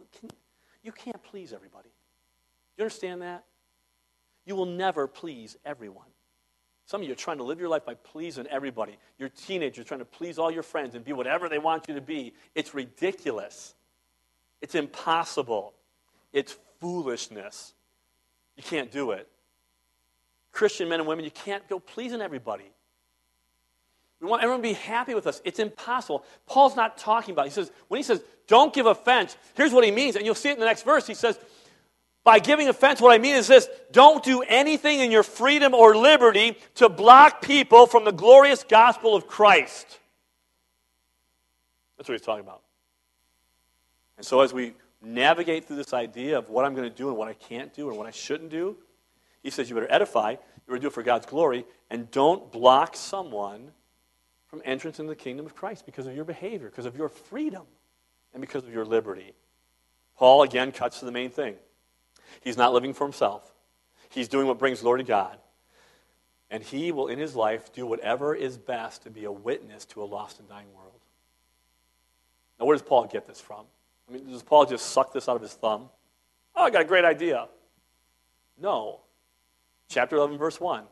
You 0.84 0.91
can't 0.91 1.22
please 1.24 1.54
everybody. 1.54 1.89
You 2.78 2.84
understand 2.84 3.22
that? 3.22 3.44
You 4.46 4.56
will 4.56 4.65
never 4.65 5.08
please 5.08 5.58
everyone. 5.65 6.08
Some 6.86 7.02
of 7.02 7.08
you 7.08 7.13
are 7.13 7.15
trying 7.15 7.38
to 7.38 7.44
live 7.44 7.60
your 7.60 7.70
life 7.70 7.86
by 7.86 7.94
pleasing 7.94 8.48
everybody. 8.48 8.98
You're 9.17 9.30
teenagers 9.30 9.86
trying 9.86 10.00
to 10.00 10.06
please 10.06 10.38
all 10.38 10.52
your 10.52 10.63
friends 10.63 10.96
and 10.96 11.06
be 11.06 11.13
whatever 11.13 11.48
they 11.48 11.60
want 11.60 11.88
you 11.88 11.96
to 11.96 12.02
be. 12.02 12.34
It's 12.56 12.74
ridiculous. 12.74 13.76
It's 14.62 14.76
impossible. 14.76 15.74
It's 16.34 16.58
foolishness. 16.82 17.74
You 18.58 18.63
can't 18.63 18.91
do 18.91 19.12
it. 19.12 19.30
Christian 20.52 20.89
men 20.89 21.00
and 21.00 21.08
women, 21.08 21.24
you 21.24 21.32
can't 21.32 21.65
go 21.70 21.80
pleasing 21.80 22.22
everybody. 22.22 22.70
We 24.20 24.28
want 24.28 24.44
everyone 24.44 24.62
to 24.62 24.70
be 24.70 24.74
happy 24.74 25.15
with 25.15 25.26
us. 25.26 25.41
It's 25.46 25.60
impossible. 25.60 26.26
Paul's 26.46 26.76
not 26.76 26.98
talking 26.98 27.32
about. 27.32 27.46
It. 27.46 27.50
He 27.50 27.54
says 27.54 27.72
when 27.88 27.98
he 27.98 28.04
says 28.04 28.22
don't 28.48 28.74
give 28.74 28.86
offense, 28.86 29.38
here's 29.56 29.72
what 29.72 29.84
he 29.84 29.91
means, 29.91 30.15
and 30.15 30.26
you'll 30.26 30.36
see 30.36 30.50
it 30.50 30.54
in 30.54 30.60
the 30.60 30.65
next 30.65 30.84
verse. 30.84 31.08
He 31.08 31.13
says, 31.13 31.39
by 32.24 32.38
giving 32.38 32.67
offense, 32.67 33.02
what 33.02 33.12
I 33.12 33.17
mean 33.17 33.36
is 33.36 33.48
this: 33.48 33.67
don't 33.91 34.24
do 34.24 34.41
anything 34.41 35.00
in 35.00 35.10
your 35.10 35.24
freedom 35.24 35.74
or 35.74 35.96
liberty 35.96 36.56
to 36.76 36.88
block 36.88 37.41
people 37.41 37.88
from 37.88 38.06
the 38.06 38.12
glorious 38.12 38.63
gospel 38.63 39.15
of 39.15 39.26
Christ. 39.26 40.00
That's 41.98 42.08
what 42.08 42.13
he's 42.13 42.26
talking 42.26 42.44
about. 42.44 42.62
And 44.17 44.26
so 44.26 44.41
as 44.41 44.54
we 44.54 44.74
navigate 45.01 45.65
through 45.65 45.77
this 45.77 45.93
idea 45.93 46.37
of 46.37 46.49
what 46.49 46.65
I'm 46.65 46.75
going 46.75 46.89
to 46.89 46.95
do 46.95 47.09
and 47.09 47.17
what 47.17 47.27
I 47.27 47.33
can't 47.33 47.73
do 47.73 47.89
and 47.89 47.97
what 47.97 48.07
I 48.07 48.11
shouldn't 48.11 48.49
do, 48.49 48.77
he 49.41 49.49
says 49.49 49.69
you 49.69 49.75
better 49.75 49.91
edify, 49.91 50.31
you 50.31 50.37
better 50.67 50.79
do 50.79 50.87
it 50.87 50.93
for 50.93 51.03
God's 51.03 51.25
glory, 51.25 51.65
and 51.89 52.09
don't 52.11 52.51
block 52.51 52.95
someone 52.95 53.71
from 54.47 54.61
entrance 54.65 54.99
into 54.99 55.09
the 55.09 55.15
kingdom 55.15 55.45
of 55.45 55.55
Christ 55.55 55.85
because 55.85 56.05
of 56.05 56.15
your 56.15 56.25
behavior, 56.25 56.69
because 56.69 56.85
of 56.85 56.95
your 56.95 57.09
freedom, 57.09 57.63
and 58.33 58.41
because 58.41 58.63
of 58.63 58.73
your 58.73 58.85
liberty. 58.85 59.33
Paul 60.17 60.43
again 60.43 60.71
cuts 60.71 60.99
to 60.99 61.05
the 61.05 61.11
main 61.11 61.31
thing. 61.31 61.55
He's 62.41 62.57
not 62.57 62.73
living 62.73 62.93
for 62.93 63.05
himself. 63.05 63.53
He's 64.09 64.27
doing 64.27 64.47
what 64.47 64.59
brings 64.59 64.81
glory 64.81 64.99
to 64.99 65.07
God. 65.07 65.37
And 66.49 66.61
he 66.61 66.91
will, 66.91 67.07
in 67.07 67.17
his 67.17 67.35
life, 67.35 67.71
do 67.73 67.85
whatever 67.85 68.35
is 68.35 68.57
best 68.57 69.03
to 69.03 69.09
be 69.09 69.23
a 69.23 69.31
witness 69.31 69.85
to 69.85 70.03
a 70.03 70.05
lost 70.05 70.39
and 70.39 70.49
dying 70.49 70.67
world. 70.75 70.99
Now, 72.59 72.65
where 72.65 72.75
does 72.75 72.83
Paul 72.83 73.07
get 73.07 73.25
this 73.25 73.39
from? 73.39 73.65
I 74.12 74.15
mean, 74.15 74.30
does 74.30 74.43
Paul 74.43 74.65
just 74.65 74.88
suck 74.88 75.13
this 75.13 75.30
out 75.30 75.38
of 75.38 75.41
his 75.41 75.54
thumb? 75.54 75.89
Oh, 76.56 76.63
I 76.63 76.69
got 76.69 76.82
a 76.82 76.86
great 76.86 77.06
idea. 77.06 77.47
No. 78.60 79.00
Chapter 79.88 80.17
11, 80.17 80.38
verse 80.38 80.60
1. 80.60 80.84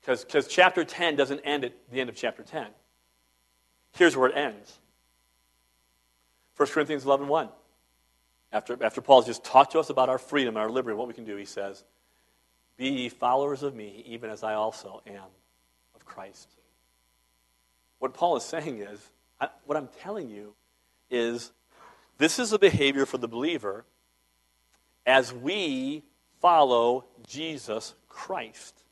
Because 0.00 0.46
chapter 0.48 0.84
10 0.84 1.16
doesn't 1.16 1.40
end 1.40 1.64
at 1.64 1.72
the 1.90 2.00
end 2.00 2.08
of 2.08 2.16
chapter 2.16 2.42
10. 2.42 2.66
Here's 3.92 4.16
where 4.16 4.28
it 4.28 4.36
ends 4.36 4.78
1 6.56 6.68
Corinthians 6.68 7.04
11, 7.04 7.28
1. 7.28 7.48
After, 8.52 8.78
after 8.82 9.00
Paul's 9.00 9.26
just 9.26 9.44
talked 9.44 9.72
to 9.72 9.78
us 9.78 9.90
about 9.90 10.08
our 10.08 10.18
freedom 10.18 10.56
our 10.56 10.70
liberty, 10.70 10.96
what 10.96 11.08
we 11.08 11.14
can 11.14 11.24
do, 11.24 11.36
he 11.36 11.44
says, 11.44 11.84
Be 12.76 12.88
ye 12.88 13.08
followers 13.08 13.62
of 13.62 13.74
me, 13.74 14.02
even 14.06 14.30
as 14.30 14.42
I 14.42 14.54
also 14.54 15.02
am 15.06 15.24
of 15.94 16.04
Christ. 16.04 16.48
What 17.98 18.14
Paul 18.14 18.36
is 18.36 18.44
saying 18.44 18.80
is, 18.80 19.00
I, 19.40 19.48
what 19.64 19.76
I'm 19.76 19.88
telling 20.00 20.28
you 20.28 20.54
is 21.10 21.52
this 22.18 22.38
is 22.38 22.52
a 22.52 22.58
behavior 22.58 23.06
for 23.06 23.18
the 23.18 23.28
believer 23.28 23.84
as 25.04 25.32
we 25.32 26.02
follow 26.40 27.04
Jesus 27.26 27.94
Christ. 28.08 28.82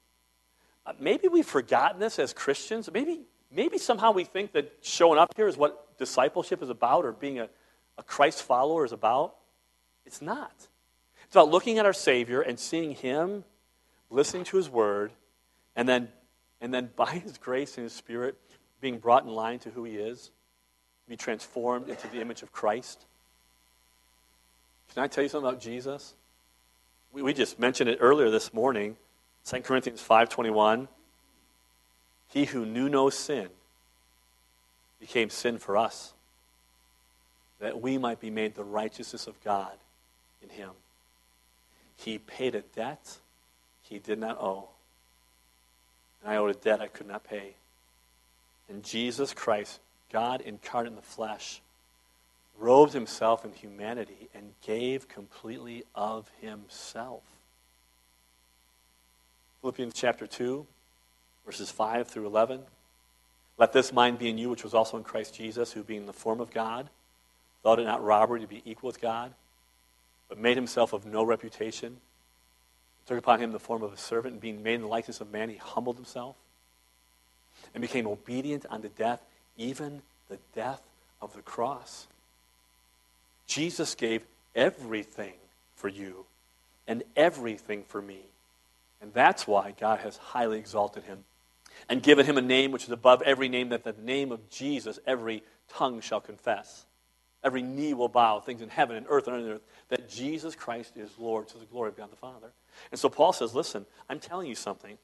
Uh, 0.87 0.93
maybe 1.01 1.29
we've 1.29 1.47
forgotten 1.47 1.99
this 1.99 2.19
as 2.19 2.33
Christians. 2.33 2.91
Maybe, 2.93 3.23
maybe 3.51 3.79
somehow 3.79 4.13
we 4.13 4.25
think 4.25 4.53
that 4.53 4.73
showing 4.83 5.19
up 5.19 5.35
here 5.37 5.49
is 5.49 5.57
what 5.57 5.99
discipleship 5.99 6.63
is 6.63 6.69
about 6.69 7.05
or 7.05 7.13
being 7.13 7.41
a, 7.41 7.49
a 7.97 8.03
Christ 8.03 8.43
follower 8.43 8.85
is 8.85 8.93
about. 8.93 9.37
It's 10.05 10.21
not. 10.21 10.53
It's 11.25 11.35
about 11.35 11.51
looking 11.51 11.79
at 11.79 11.87
our 11.87 11.93
Savior 11.93 12.43
and 12.43 12.59
seeing 12.59 12.93
Him, 12.93 13.45
listening 14.11 14.45
to 14.45 14.57
His 14.59 14.69
Word, 14.69 15.13
and 15.75 15.89
then, 15.89 16.09
and 16.61 16.73
then 16.73 16.91
by 16.95 17.13
His 17.25 17.39
grace 17.39 17.77
and 17.79 17.85
His 17.85 17.93
Spirit, 17.93 18.37
being 18.81 18.99
brought 18.99 19.25
in 19.25 19.31
line 19.31 19.59
to 19.61 19.71
who 19.71 19.85
He 19.85 19.97
is, 19.97 20.31
be 21.09 21.17
transformed 21.17 21.89
into 21.89 22.09
the 22.09 22.21
image 22.21 22.43
of 22.43 22.53
Christ. 22.53 23.07
Can 24.95 25.03
I 25.03 25.09
tell 25.09 25.23
you 25.25 25.29
something 25.29 25.49
about 25.49 25.61
Jesus? 25.61 26.15
We, 27.13 27.23
we 27.23 27.35
just 27.35 27.59
mentioned 27.59 27.91
it 27.91 27.99
earlier 28.01 28.31
this 28.31 28.55
morning. 28.55 28.97
2 29.45 29.61
Corinthians 29.61 30.01
5:21 30.01 30.89
He 32.29 32.45
who 32.45 32.65
knew 32.65 32.89
no 32.89 33.11
sin 33.11 33.49
became 35.01 35.31
sin 35.31 35.59
for 35.59 35.77
us 35.77 36.15
that 37.59 37.81
we 37.81 37.99
might 37.99 38.21
be 38.21 38.31
made 38.31 38.55
the 38.55 38.65
righteousness 38.65 39.27
of 39.27 39.43
God 39.43 39.73
in 40.43 40.49
him. 40.51 40.71
He 41.97 42.19
paid 42.19 42.55
a 42.55 42.63
debt 42.63 43.19
he 43.83 43.99
did 43.99 44.19
not 44.19 44.41
owe. 44.41 44.69
And 46.23 46.33
I 46.33 46.37
owed 46.37 46.51
a 46.51 46.59
debt 46.59 46.81
I 46.81 46.89
could 46.89 47.07
not 47.07 47.25
pay. 47.25 47.55
And 48.69 48.83
Jesus 48.83 49.35
Christ, 49.35 49.81
God 50.13 50.41
incarnate 50.41 50.93
in 50.93 50.97
the 50.97 51.03
flesh, 51.03 51.61
robed 52.59 52.93
himself 52.93 53.45
in 53.45 53.53
humanity 53.53 54.29
and 54.35 54.53
gave 54.63 55.09
completely 55.09 55.85
of 55.95 56.31
himself. 56.41 57.23
Philippians 59.61 59.95
chapter 59.95 60.27
2, 60.27 60.67
verses 61.47 61.71
5 61.71 62.09
through 62.09 62.27
11. 62.27 62.61
Let 63.57 63.73
this 63.73 63.93
mind 63.93 64.19
be 64.19 64.29
in 64.29 64.39
you, 64.39 64.51
which 64.51 64.65
was 64.65 64.75
also 64.75 64.97
in 64.97 65.05
Christ 65.05 65.35
Jesus, 65.35 65.73
who 65.73 65.83
being 65.83 66.01
in 66.01 66.07
the 66.07 66.13
form 66.13 66.41
of 66.41 66.53
God, 66.53 66.89
thought 67.63 67.79
it 67.79 67.85
not 67.85 68.05
robbery 68.05 68.41
to 68.41 68.47
be 68.47 68.63
equal 68.65 68.89
with 68.89 69.01
God, 69.01 69.33
but 70.29 70.39
made 70.39 70.57
himself 70.57 70.93
of 70.93 71.07
no 71.07 71.23
reputation, 71.23 71.99
took 73.07 73.19
upon 73.19 73.41
him 73.41 73.53
the 73.53 73.59
form 73.59 73.83
of 73.83 73.93
a 73.93 73.97
servant, 73.97 74.33
and 74.33 74.41
being 74.41 74.63
made 74.63 74.75
in 74.75 74.83
the 74.83 74.87
likeness 74.87 75.21
of 75.21 75.33
man, 75.33 75.49
he 75.49 75.57
humbled 75.57 75.97
himself 75.97 76.37
and 77.73 77.81
became 77.81 78.07
obedient 78.07 78.67
unto 78.69 78.89
death, 78.89 79.23
even 79.57 80.03
the 80.29 80.39
death 80.55 80.83
of 81.23 81.35
the 81.35 81.43
cross. 81.43 82.07
Jesus 83.47 83.95
gave 83.95 84.25
everything 84.55 85.35
for 85.75 85.89
you 85.89 86.27
and 86.87 87.03
everything 87.17 87.85
for 87.85 88.01
me. 88.01 88.21
And 89.01 89.13
that's 89.13 89.47
why 89.47 89.75
God 89.79 90.01
has 90.01 90.17
highly 90.17 90.59
exalted 90.59 91.05
him 91.05 91.25
and 91.89 92.03
given 92.03 92.25
him 92.25 92.39
a 92.39 92.43
name 92.43 92.73
which 92.73 92.85
is 92.85 92.91
above 92.91 93.23
every 93.23 93.49
name, 93.49 93.71
that 93.71 93.85
the 93.85 93.95
name 94.03 94.33
of 94.33 94.49
Jesus 94.49 94.99
every 95.07 95.43
tongue 95.69 96.01
shall 96.01 96.21
confess. 96.21 96.87
Every 97.43 97.63
knee 97.63 97.93
will 97.93 98.09
bow, 98.09 98.41
things 98.41 98.63
in 98.63 98.71
heaven 98.71 98.97
and 98.97 99.07
earth 99.09 99.27
and 99.27 99.37
under 99.37 99.47
the 99.47 99.55
earth, 99.57 99.65
that 99.91 100.09
Jesus 100.09 100.55
Christ 100.55 100.97
is 100.97 101.11
Lord 101.19 101.49
to 101.49 101.59
the 101.59 101.67
glory 101.67 101.91
of 101.91 101.97
God 101.97 102.11
the 102.11 102.17
Father. 102.17 102.53
And 102.91 102.99
so 102.99 103.11
Paul 103.11 103.35
says, 103.35 103.55
listen, 103.55 103.85
I'm 104.09 104.21
telling 104.21 104.49
you 104.49 104.55
something. 104.55 104.97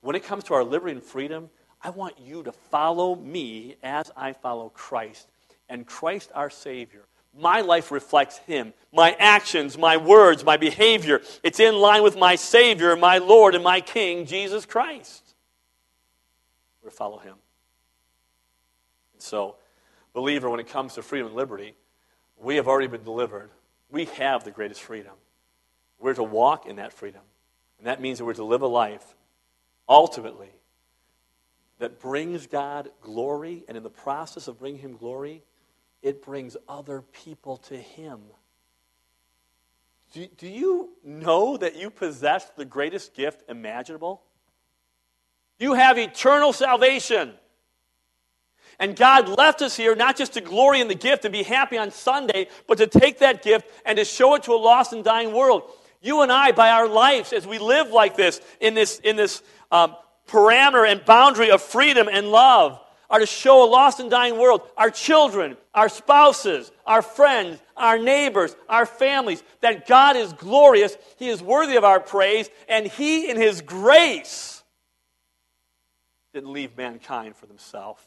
When 0.00 0.16
it 0.16 0.24
comes 0.24 0.44
to 0.44 0.54
our 0.54 0.64
liberty 0.64 0.92
and 0.92 1.02
freedom, 1.02 1.50
I 1.82 1.90
want 1.90 2.18
you 2.18 2.42
to 2.44 2.52
follow 2.52 3.14
me 3.14 3.76
as 3.82 4.10
I 4.16 4.32
follow 4.32 4.70
Christ. 4.70 5.28
And 5.68 5.86
Christ, 5.86 6.30
our 6.34 6.48
Savior, 6.48 7.02
my 7.38 7.60
life 7.60 7.90
reflects 7.90 8.38
Him. 8.38 8.72
My 8.92 9.16
actions, 9.18 9.76
my 9.76 9.96
words, 9.96 10.44
my 10.44 10.56
behavior, 10.56 11.20
it's 11.42 11.60
in 11.60 11.74
line 11.74 12.02
with 12.02 12.16
my 12.16 12.36
Savior, 12.36 12.96
my 12.96 13.18
Lord, 13.18 13.54
and 13.54 13.64
my 13.64 13.80
King, 13.80 14.26
Jesus 14.26 14.66
Christ. 14.66 15.34
We're 16.82 16.90
to 16.90 16.96
follow 16.96 17.18
Him. 17.18 17.34
And 19.14 19.22
so, 19.22 19.56
believer, 20.12 20.48
when 20.48 20.60
it 20.60 20.68
comes 20.68 20.94
to 20.94 21.02
freedom 21.02 21.28
and 21.28 21.36
liberty, 21.36 21.74
we 22.38 22.56
have 22.56 22.68
already 22.68 22.88
been 22.88 23.04
delivered. 23.04 23.50
We 23.90 24.06
have 24.06 24.44
the 24.44 24.50
greatest 24.50 24.82
freedom. 24.82 25.12
We're 25.98 26.14
to 26.14 26.22
walk 26.22 26.66
in 26.66 26.76
that 26.76 26.92
freedom. 26.92 27.22
And 27.78 27.86
that 27.86 28.00
means 28.00 28.18
that 28.18 28.24
we're 28.24 28.34
to 28.34 28.44
live 28.44 28.62
a 28.62 28.66
life, 28.66 29.14
ultimately, 29.88 30.50
that 31.78 32.00
brings 32.00 32.46
God 32.46 32.90
glory. 33.00 33.64
And 33.66 33.76
in 33.76 33.82
the 33.82 33.90
process 33.90 34.46
of 34.48 34.58
bringing 34.58 34.80
Him 34.80 34.96
glory, 34.96 35.42
it 36.04 36.22
brings 36.22 36.56
other 36.68 37.00
people 37.00 37.56
to 37.56 37.76
Him. 37.76 38.20
Do, 40.12 40.28
do 40.36 40.46
you 40.46 40.90
know 41.02 41.56
that 41.56 41.76
you 41.76 41.90
possess 41.90 42.48
the 42.50 42.66
greatest 42.66 43.14
gift 43.14 43.42
imaginable? 43.48 44.22
You 45.58 45.72
have 45.72 45.98
eternal 45.98 46.52
salvation. 46.52 47.32
And 48.78 48.94
God 48.94 49.28
left 49.28 49.62
us 49.62 49.76
here 49.76 49.96
not 49.96 50.16
just 50.16 50.34
to 50.34 50.40
glory 50.40 50.80
in 50.80 50.88
the 50.88 50.94
gift 50.94 51.24
and 51.24 51.32
be 51.32 51.42
happy 51.42 51.78
on 51.78 51.90
Sunday, 51.90 52.48
but 52.68 52.78
to 52.78 52.86
take 52.86 53.20
that 53.20 53.42
gift 53.42 53.68
and 53.86 53.96
to 53.96 54.04
show 54.04 54.34
it 54.34 54.42
to 54.44 54.52
a 54.52 54.56
lost 54.56 54.92
and 54.92 55.02
dying 55.02 55.32
world. 55.32 55.62
You 56.02 56.20
and 56.20 56.30
I, 56.30 56.52
by 56.52 56.70
our 56.70 56.86
lives, 56.86 57.32
as 57.32 57.46
we 57.46 57.58
live 57.58 57.88
like 57.88 58.14
this, 58.14 58.42
in 58.60 58.74
this, 58.74 58.98
in 58.98 59.16
this 59.16 59.42
um, 59.72 59.96
parameter 60.28 60.86
and 60.86 61.02
boundary 61.04 61.50
of 61.50 61.62
freedom 61.62 62.08
and 62.12 62.28
love, 62.28 62.78
are 63.14 63.20
to 63.20 63.26
show 63.26 63.64
a 63.64 63.70
lost 63.70 64.00
and 64.00 64.10
dying 64.10 64.36
world, 64.38 64.62
our 64.76 64.90
children, 64.90 65.56
our 65.72 65.88
spouses, 65.88 66.72
our 66.84 67.00
friends, 67.00 67.62
our 67.76 67.96
neighbors, 67.96 68.56
our 68.68 68.84
families, 68.84 69.40
that 69.60 69.86
God 69.86 70.16
is 70.16 70.32
glorious, 70.32 70.96
He 71.16 71.28
is 71.28 71.40
worthy 71.40 71.76
of 71.76 71.84
our 71.84 72.00
praise, 72.00 72.50
and 72.68 72.88
He, 72.88 73.30
in 73.30 73.36
His 73.36 73.60
grace, 73.60 74.64
didn't 76.32 76.52
leave 76.52 76.76
mankind 76.76 77.36
for 77.36 77.46
themselves, 77.46 78.02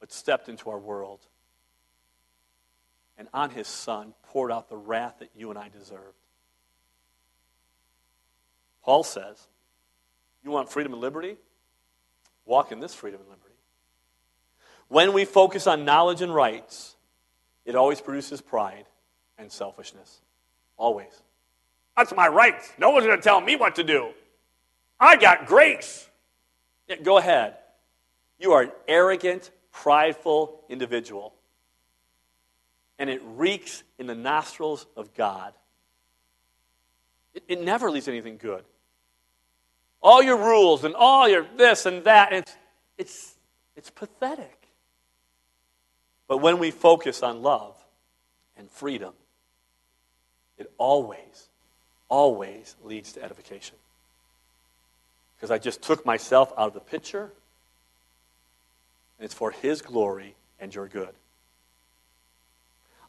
but 0.00 0.12
stepped 0.12 0.48
into 0.48 0.70
our 0.70 0.78
world. 0.80 1.20
And 3.16 3.28
on 3.32 3.50
His 3.50 3.68
Son 3.68 4.12
poured 4.24 4.50
out 4.50 4.68
the 4.68 4.76
wrath 4.76 5.20
that 5.20 5.30
you 5.36 5.50
and 5.50 5.58
I 5.58 5.68
deserved. 5.68 6.18
Paul 8.82 9.04
says, 9.04 9.46
You 10.42 10.50
want 10.50 10.68
freedom 10.68 10.92
and 10.94 11.00
liberty? 11.00 11.36
Walk 12.44 12.72
in 12.72 12.80
this 12.80 12.92
freedom 12.92 13.20
and 13.20 13.28
liberty. 13.28 13.47
When 14.88 15.12
we 15.12 15.24
focus 15.24 15.66
on 15.66 15.84
knowledge 15.84 16.22
and 16.22 16.34
rights, 16.34 16.96
it 17.64 17.74
always 17.74 18.00
produces 18.00 18.40
pride 18.40 18.86
and 19.36 19.52
selfishness. 19.52 20.20
Always. 20.76 21.12
That's 21.96 22.14
my 22.14 22.28
rights. 22.28 22.72
No 22.78 22.90
one's 22.90 23.06
going 23.06 23.18
to 23.18 23.22
tell 23.22 23.40
me 23.40 23.56
what 23.56 23.76
to 23.76 23.84
do. 23.84 24.10
I 24.98 25.16
got 25.16 25.46
grace. 25.46 26.08
Yeah, 26.88 26.96
go 26.96 27.18
ahead. 27.18 27.56
You 28.38 28.52
are 28.52 28.62
an 28.62 28.72
arrogant, 28.86 29.50
prideful 29.72 30.60
individual. 30.68 31.34
And 32.98 33.10
it 33.10 33.20
reeks 33.24 33.82
in 33.98 34.06
the 34.06 34.14
nostrils 34.14 34.86
of 34.96 35.14
God. 35.14 35.52
It, 37.34 37.44
it 37.48 37.60
never 37.60 37.90
leads 37.90 38.08
anything 38.08 38.38
good. 38.38 38.64
All 40.00 40.22
your 40.22 40.36
rules 40.36 40.84
and 40.84 40.94
all 40.94 41.28
your 41.28 41.46
this 41.56 41.84
and 41.84 42.04
that, 42.04 42.32
and 42.32 42.38
it's, 42.44 42.56
it's, 42.96 43.34
it's 43.76 43.90
pathetic. 43.90 44.57
But 46.28 46.38
when 46.38 46.58
we 46.58 46.70
focus 46.70 47.22
on 47.22 47.42
love 47.42 47.74
and 48.56 48.70
freedom, 48.70 49.14
it 50.58 50.70
always, 50.76 51.48
always 52.08 52.76
leads 52.84 53.12
to 53.14 53.24
edification. 53.24 53.76
Because 55.36 55.50
I 55.50 55.58
just 55.58 55.80
took 55.82 56.04
myself 56.04 56.52
out 56.58 56.68
of 56.68 56.74
the 56.74 56.80
picture, 56.80 57.30
and 59.18 59.24
it's 59.24 59.34
for 59.34 59.50
His 59.50 59.80
glory 59.80 60.34
and 60.60 60.74
your 60.74 60.86
good. 60.86 61.14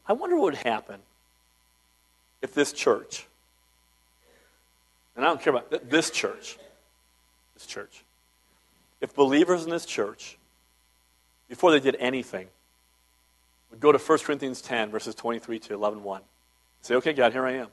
I 0.07 0.13
wonder 0.13 0.37
what 0.37 0.45
would 0.45 0.55
happen 0.55 1.01
if 2.41 2.53
this 2.53 2.71
church, 2.71 3.27
and 5.15 5.25
I 5.25 5.27
don't 5.27 5.41
care 5.41 5.53
about 5.53 5.89
this 5.89 6.09
church, 6.09 6.57
this 7.53 7.65
church, 7.65 8.03
if 9.01 9.13
believers 9.13 9.65
in 9.65 9.69
this 9.69 9.85
church, 9.85 10.37
before 11.49 11.71
they 11.71 11.79
did 11.79 11.95
anything, 11.99 12.47
go 13.79 13.91
to 13.91 13.97
1 13.97 14.19
Corinthians 14.19 14.61
10, 14.61 14.91
verses 14.91 15.15
23 15.15 15.59
to 15.59 15.73
11, 15.73 16.03
1. 16.03 16.21
Say, 16.81 16.95
okay, 16.95 17.13
God, 17.13 17.31
here 17.31 17.45
I 17.45 17.53
am. 17.53 17.67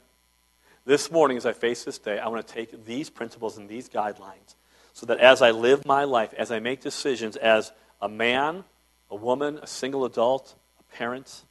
This 0.85 1.11
morning, 1.11 1.37
as 1.37 1.45
I 1.45 1.53
face 1.53 1.83
this 1.83 1.97
day, 1.97 2.17
I 2.19 2.27
want 2.29 2.45
to 2.47 2.53
take 2.53 2.85
these 2.85 3.09
principles 3.09 3.57
and 3.57 3.67
these 3.67 3.89
guidelines 3.89 4.55
so 4.93 5.05
that 5.05 5.19
as 5.19 5.41
I 5.41 5.51
live 5.51 5.85
my 5.85 6.05
life, 6.05 6.33
as 6.37 6.51
I 6.51 6.59
make 6.59 6.81
decisions 6.81 7.35
as 7.35 7.71
a 8.01 8.09
man, 8.09 8.63
a 9.11 9.15
woman, 9.15 9.59
a 9.61 9.67
single 9.67 10.05
adult, 10.05 10.55
a 10.79 10.95
parent, 10.95 11.43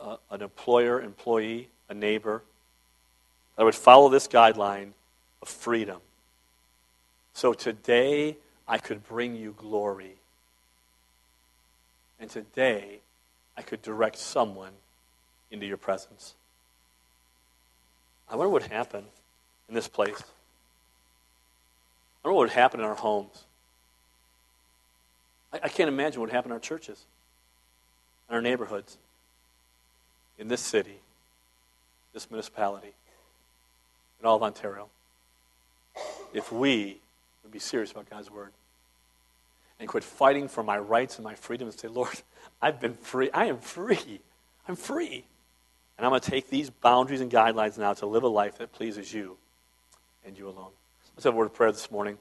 a, 0.00 0.16
an 0.30 0.42
employer, 0.42 1.00
employee, 1.00 1.68
a 1.88 1.94
neighbor, 1.94 2.42
I 3.56 3.64
would 3.64 3.74
follow 3.74 4.08
this 4.08 4.28
guideline 4.28 4.92
of 5.42 5.48
freedom. 5.48 6.00
So 7.34 7.52
today, 7.52 8.36
I 8.66 8.78
could 8.78 9.06
bring 9.06 9.36
you 9.36 9.54
glory. 9.56 10.14
And 12.18 12.28
today, 12.28 13.00
I 13.58 13.62
could 13.62 13.82
direct 13.82 14.16
someone 14.16 14.72
into 15.50 15.66
your 15.66 15.76
presence. 15.76 16.34
I 18.30 18.36
wonder 18.36 18.50
what 18.50 18.62
would 18.62 18.70
happen 18.70 19.04
in 19.68 19.74
this 19.74 19.88
place. 19.88 20.22
I 22.22 22.28
wonder 22.28 22.36
what 22.36 22.42
would 22.44 22.50
happen 22.50 22.78
in 22.78 22.86
our 22.86 22.94
homes. 22.94 23.44
I, 25.52 25.60
I 25.64 25.68
can't 25.68 25.88
imagine 25.88 26.20
what 26.20 26.28
would 26.28 26.34
happen 26.34 26.52
in 26.52 26.54
our 26.54 26.60
churches, 26.60 27.04
in 28.28 28.36
our 28.36 28.42
neighborhoods, 28.42 28.96
in 30.38 30.46
this 30.46 30.60
city, 30.60 31.00
this 32.14 32.30
municipality, 32.30 32.92
in 34.20 34.26
all 34.26 34.36
of 34.36 34.42
Ontario, 34.44 34.88
if 36.32 36.52
we 36.52 36.98
would 37.42 37.52
be 37.52 37.58
serious 37.58 37.90
about 37.90 38.08
God's 38.08 38.30
Word 38.30 38.52
and 39.78 39.88
quit 39.88 40.04
fighting 40.04 40.48
for 40.48 40.62
my 40.62 40.78
rights 40.78 41.16
and 41.16 41.24
my 41.24 41.34
freedom 41.34 41.68
and 41.68 41.78
say, 41.78 41.88
Lord, 41.88 42.20
I've 42.60 42.80
been 42.80 42.94
free. 42.94 43.30
I 43.32 43.46
am 43.46 43.58
free. 43.58 44.20
I'm 44.66 44.76
free. 44.76 45.24
And 45.96 46.04
I'm 46.04 46.10
going 46.10 46.20
to 46.20 46.30
take 46.30 46.48
these 46.48 46.70
boundaries 46.70 47.20
and 47.20 47.30
guidelines 47.30 47.78
now 47.78 47.92
to 47.94 48.06
live 48.06 48.22
a 48.22 48.28
life 48.28 48.58
that 48.58 48.72
pleases 48.72 49.12
you 49.12 49.36
and 50.24 50.38
you 50.38 50.48
alone. 50.48 50.70
Let's 51.16 51.24
have 51.24 51.34
a 51.34 51.36
word 51.36 51.46
of 51.46 51.54
prayer 51.54 51.72
this 51.72 51.90
morning. 51.90 52.18